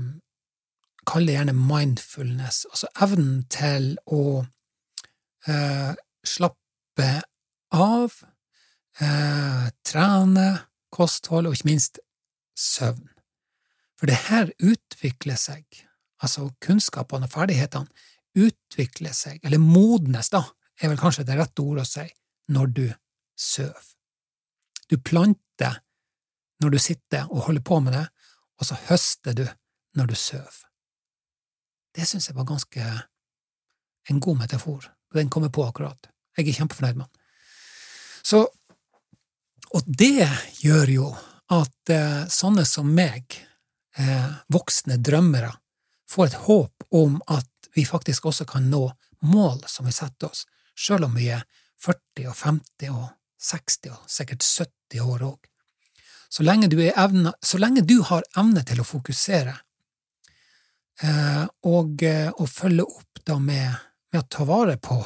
Kall 1.07 1.27
det 1.27 1.35
gjerne 1.35 1.55
mindfulness, 1.59 2.63
altså 2.71 2.87
evnen 3.03 3.41
til 3.51 3.89
å 4.07 4.45
eh, 5.51 5.95
slappe 6.23 7.09
av, 7.75 8.15
eh, 9.03 9.65
trene, 9.83 10.47
kosthold 10.95 11.49
og 11.51 11.57
ikke 11.57 11.71
minst 11.73 11.99
søvn. 12.59 13.09
For 13.99 14.11
det 14.11 14.19
her 14.29 14.51
utvikler 14.59 15.39
seg, 15.39 15.65
altså 16.23 16.49
kunnskapene 16.65 17.29
og 17.29 17.35
ferdighetene 17.35 17.91
utvikler 18.39 19.15
seg, 19.15 19.41
eller 19.45 19.63
modnes, 19.63 20.33
da, 20.33 20.43
er 20.81 20.91
vel 20.91 21.01
kanskje 21.01 21.27
det 21.29 21.37
rette 21.39 21.63
ordet 21.63 21.85
å 21.87 21.91
si, 21.91 22.07
når 22.53 22.73
du 22.77 22.87
sover. 23.39 23.89
Du 24.91 24.99
planter 24.99 25.79
når 26.63 26.75
du 26.75 26.79
sitter 26.83 27.31
og 27.31 27.47
holder 27.47 27.65
på 27.67 27.79
med 27.83 27.97
det, 27.97 28.07
og 28.59 28.67
så 28.69 28.79
høster 28.89 29.37
du 29.37 29.47
når 29.99 30.13
du 30.13 30.17
sover. 30.19 30.67
Det 31.93 32.07
syns 32.09 32.29
jeg 32.29 32.37
var 32.37 32.49
ganske 32.49 32.89
en 34.11 34.21
god 34.21 34.39
metafor 34.41 34.89
den 35.15 35.31
kommer 35.31 35.49
på 35.49 35.65
akkurat. 35.67 36.09
Jeg 36.37 36.49
er 36.49 36.57
kjempefornøyd 36.57 36.97
med 36.97 37.05
den. 37.05 37.21
Så, 38.25 38.47
og 39.75 39.83
det 39.87 40.29
gjør 40.63 40.93
jo 40.95 41.09
at 41.53 41.93
eh, 41.93 42.25
sånne 42.33 42.65
som 42.69 42.89
meg, 42.95 43.37
eh, 43.99 44.31
voksne 44.53 44.99
drømmere, 44.99 45.53
får 46.11 46.27
et 46.27 46.41
håp 46.47 46.87
om 46.93 47.21
at 47.33 47.49
vi 47.77 47.87
faktisk 47.89 48.27
også 48.29 48.47
kan 48.49 48.69
nå 48.71 48.85
mål 49.25 49.63
som 49.71 49.87
vi 49.89 49.95
setter 49.97 50.29
oss, 50.29 50.45
sjøl 50.77 51.07
om 51.07 51.15
vi 51.17 51.31
er 51.33 51.45
40 51.83 52.29
og 52.29 52.37
50 52.37 52.93
og 52.93 53.07
60 53.43 53.95
og 53.95 54.11
sikkert 54.11 54.45
70 54.45 55.07
år 55.07 55.25
òg. 55.31 55.39
Så, 56.33 56.43
så 56.43 57.59
lenge 57.61 57.85
du 57.85 57.97
har 58.09 58.25
evne 58.41 58.63
til 58.65 58.81
å 58.81 58.89
fokusere 58.89 59.55
eh, 61.03 61.47
og, 61.69 62.05
og 62.05 62.47
følge 62.49 62.87
opp 62.87 63.25
da 63.29 63.39
med 63.39 63.73
med 64.13 64.21
å 64.21 64.29
ta 64.29 64.45
vare 64.45 64.77
på, 64.77 64.99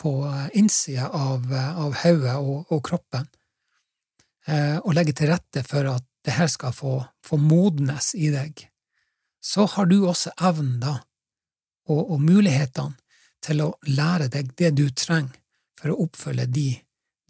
på 0.00 0.12
innsida 0.54 1.08
av, 1.08 1.48
av 1.52 1.96
hodet 2.02 2.36
og, 2.36 2.66
og, 2.68 2.82
kroppen, 2.84 3.28
og 4.46 4.92
legge 4.94 5.10
til 5.16 5.32
rette 5.32 5.64
for 5.66 5.88
at 5.90 6.04
det 6.26 6.36
her 6.36 6.46
skal 6.46 6.74
få, 6.74 6.92
få 7.26 7.36
modnes 7.38 8.12
i 8.14 8.28
deg, 8.30 8.60
så 9.42 9.66
har 9.66 9.86
du 9.86 10.00
også 10.06 10.32
evnen 10.38 10.80
da, 10.82 10.96
og, 11.90 12.00
og 12.14 12.22
mulighetene 12.22 12.94
til 13.46 13.62
å 13.62 13.68
lære 13.86 14.26
deg 14.32 14.50
det 14.58 14.72
du 14.74 14.88
trenger 14.90 15.38
for 15.78 15.92
å 15.92 16.00
oppfylle 16.06 16.48
de 16.50 16.72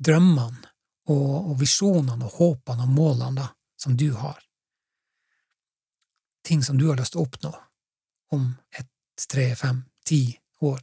drømmene 0.00 0.72
og, 1.12 1.52
og 1.52 1.54
visjonene 1.60 2.24
og 2.24 2.38
håpene 2.40 2.86
og 2.86 2.94
målene 2.94 3.42
da, 3.42 3.48
som 3.76 3.96
du 3.96 4.08
har. 4.16 4.40
Ting 6.46 6.64
som 6.64 6.78
du 6.78 6.88
har 6.88 6.98
lyst 7.00 7.12
til 7.16 7.22
å 7.24 7.26
oppnå 7.26 7.52
om 8.36 8.48
et, 8.78 8.88
tre, 9.28 9.50
fem, 9.58 9.82
ti 10.06 10.22
år. 10.64 10.80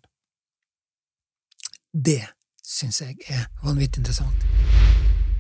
Det 1.94 2.22
syns 2.62 3.02
jeg 3.04 3.20
er 3.30 3.50
vanvittig 3.64 4.04
interessant. 4.04 4.73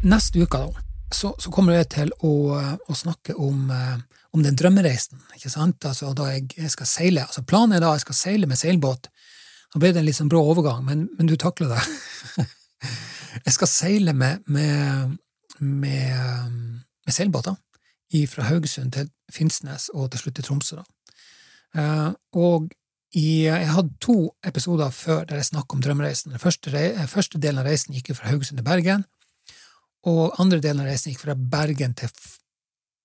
Neste 0.04 0.44
uke, 0.44 0.60
da, 0.60 0.84
så, 1.14 1.32
så 1.40 1.52
kommer 1.54 1.78
jeg 1.78 1.90
til 1.94 2.12
å, 2.26 2.34
å 2.60 2.96
snakke 2.98 3.36
om, 3.40 3.70
eh, 3.72 3.98
om, 4.36 4.44
den 4.44 4.58
drømmereisen, 4.60 5.22
ikke 5.38 5.52
sant? 5.52 5.86
Altså, 5.88 6.12
da 6.18 6.30
jeg, 6.34 6.50
jeg, 6.58 6.72
skal 6.74 6.90
seile. 6.90 7.26
Altså, 7.28 7.46
planen 7.48 7.78
er 7.78 7.84
da 7.84 7.94
jeg 7.96 8.04
skal 8.04 8.20
seile 8.20 8.50
med 8.50 8.60
seilbåt. 8.60 9.08
Nå 9.74 9.82
ble 9.82 9.94
det 9.94 10.02
en 10.02 10.08
litt 10.08 10.20
sånn 10.20 10.32
brå 10.32 10.42
overgang, 10.52 10.84
men, 10.88 11.08
men 11.18 11.30
du 11.30 11.38
takler 11.40 11.72
det. 11.72 11.84
jeg 13.48 13.56
skal 13.56 13.72
seile 13.72 14.16
med, 14.18 14.44
med, 14.52 15.16
med, 15.60 16.58
med 17.06 17.16
seilbåter 17.16 17.56
fra 18.30 18.46
Haugesund 18.46 18.94
til 18.94 19.08
Finnsnes 19.34 19.88
og 19.94 20.12
til 20.14 20.22
slutt 20.22 20.36
til 20.38 20.46
Tromsø. 20.46 20.76
Da. 20.78 20.84
Uh, 21.74 22.12
og 22.38 22.68
i, 23.18 23.46
jeg 23.48 23.72
hadde 23.74 23.96
to 24.02 24.36
episoder 24.46 24.94
før 24.94 25.24
der 25.30 25.42
jeg 25.42 25.50
snakket 25.50 25.78
om 25.78 25.82
drømmereisen. 25.82 26.34
Den 26.34 26.42
første, 26.42 26.70
første, 27.10 27.42
delen 27.42 27.62
av 27.62 27.66
reisen 27.70 27.98
gikk 27.98 28.12
fra 28.18 28.30
Haugesund 28.30 28.62
til 28.62 28.68
Bergen, 28.68 29.06
og 30.10 30.40
andre 30.42 30.60
delen 30.64 30.84
av 30.84 30.90
reisen 30.92 31.14
gikk 31.14 31.24
fra 31.24 31.36
Bergen 31.36 31.96
til 31.98 32.12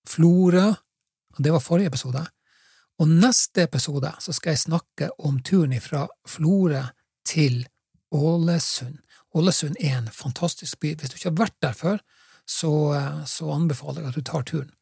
Florø, 0.08 0.66
og 1.37 1.42
det 1.44 1.52
var 1.54 1.62
forrige 1.62 1.92
episode. 1.92 2.24
Og 2.98 3.11
neste 3.11 3.68
episode 3.68 4.11
så 4.20 4.34
skal 4.34 4.56
jeg 4.56 4.64
snakke 4.64 5.11
om 5.22 5.38
turen 5.46 5.76
fra 5.82 6.06
Florø 6.26 6.82
til 7.28 7.61
Ålesund. 8.14 8.96
Ålesund 9.38 9.76
er 9.78 9.98
en 9.98 10.08
fantastisk 10.11 10.80
by. 10.80 10.94
Hvis 10.96 11.12
du 11.12 11.18
ikke 11.18 11.30
har 11.30 11.42
vært 11.44 11.58
der 11.62 11.76
før, 11.76 12.00
så, 12.48 12.72
så 13.28 13.52
anbefaler 13.52 14.02
jeg 14.02 14.11
at 14.11 14.18
du 14.18 14.26
tar 14.26 14.46
turen. 14.48 14.72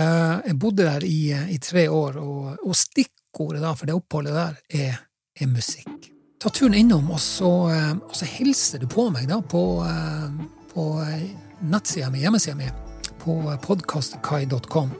Eh, 0.00 0.36
jeg 0.46 0.58
bodde 0.58 0.86
der 0.88 1.04
i, 1.04 1.20
i 1.52 1.58
tre 1.60 1.84
år, 1.90 2.16
og, 2.22 2.56
og 2.64 2.76
stikkordet 2.76 3.60
da, 3.62 3.74
for 3.76 3.88
det 3.88 3.96
oppholdet 3.96 4.36
der 4.36 4.56
er, 4.86 5.02
er 5.36 5.52
musikk. 5.52 6.08
Ta 6.40 6.50
turen 6.50 6.74
innom, 6.78 7.10
og 7.12 7.20
så, 7.20 7.52
eh, 7.74 7.92
og 8.00 8.16
så, 8.16 8.28
hilser 8.38 8.82
du 8.82 8.88
på 8.90 9.10
meg 9.12 9.28
da 9.30 9.42
på, 9.44 9.62
eh, 9.84 10.40
på 10.74 10.86
eh, 11.04 11.28
nettsida 11.68 12.10
mi, 12.10 12.22
hjemmesida 12.24 12.56
mi, 12.58 12.68
på 13.22 13.36
podkastkai.com. 13.66 14.94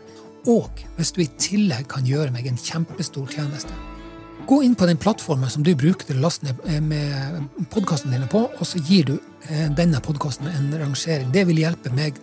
Og 0.52 0.82
hvis 0.96 1.12
du 1.14 1.22
i 1.22 1.30
tillegg 1.38 1.88
kan 1.90 2.06
gjøre 2.06 2.32
meg 2.34 2.48
en 2.50 2.58
kjempestor 2.58 3.30
tjeneste, 3.30 3.74
gå 4.46 4.58
inn 4.66 4.74
på 4.78 4.88
den 4.90 4.98
plattformen 4.98 5.50
som 5.50 5.62
du 5.62 5.70
bruker 5.78 6.08
til 6.08 6.18
å 6.18 6.24
laste 6.24 6.48
ned 6.48 6.82
med 6.88 7.66
podkasten 7.70 8.10
dine 8.10 8.26
på, 8.30 8.44
og 8.50 8.66
så 8.66 8.82
gir 8.82 9.06
du 9.12 9.14
denne 9.78 10.02
podkasten 10.02 10.50
en 10.50 10.72
rangering. 10.80 11.30
Det 11.30 11.46
vil 11.46 11.62
hjelpe 11.62 11.94
meg 11.94 12.18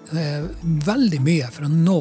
veldig 0.84 1.22
mye 1.24 1.48
for 1.56 1.70
å 1.70 1.72
nå 1.72 2.00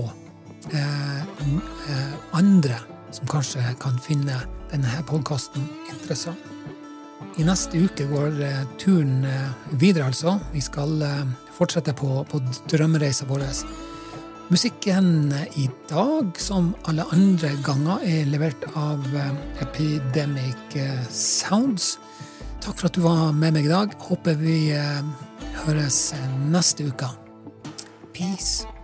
andre 2.35 2.83
som 3.15 3.31
kanskje 3.31 3.63
kan 3.79 3.99
finne 4.03 4.43
denne 4.73 5.03
podkasten 5.07 5.71
interessant. 5.87 6.58
I 7.39 7.45
neste 7.47 7.79
uke 7.79 8.07
går 8.11 8.41
eh, 8.43 8.65
turen 8.81 9.23
eh, 9.27 9.51
videre, 9.79 10.09
altså. 10.11 10.39
Vi 10.53 10.63
skal 10.63 11.03
eh, 11.03 11.25
fortsette 11.55 11.95
på, 11.99 12.23
på 12.31 12.41
drømmereisa 12.71 13.29
vår. 13.31 13.45
Musikken 14.49 15.35
i 15.61 15.67
dag, 15.91 16.31
som 16.41 16.73
alle 16.89 17.05
andre 17.13 17.53
ganger, 17.67 18.01
er 18.07 18.31
levert 18.33 18.65
av 18.81 19.05
Epidemic 19.61 20.79
Sounds. 21.13 21.99
Takk 22.65 22.81
for 22.81 22.89
at 22.89 22.97
du 22.97 23.05
var 23.05 23.37
med 23.37 23.59
meg 23.59 23.69
i 23.69 23.75
dag. 23.75 23.93
Håper 24.09 24.41
vi 24.41 24.73
høres 25.67 26.01
neste 26.49 26.89
uke. 26.89 27.13
Peace. 28.17 28.78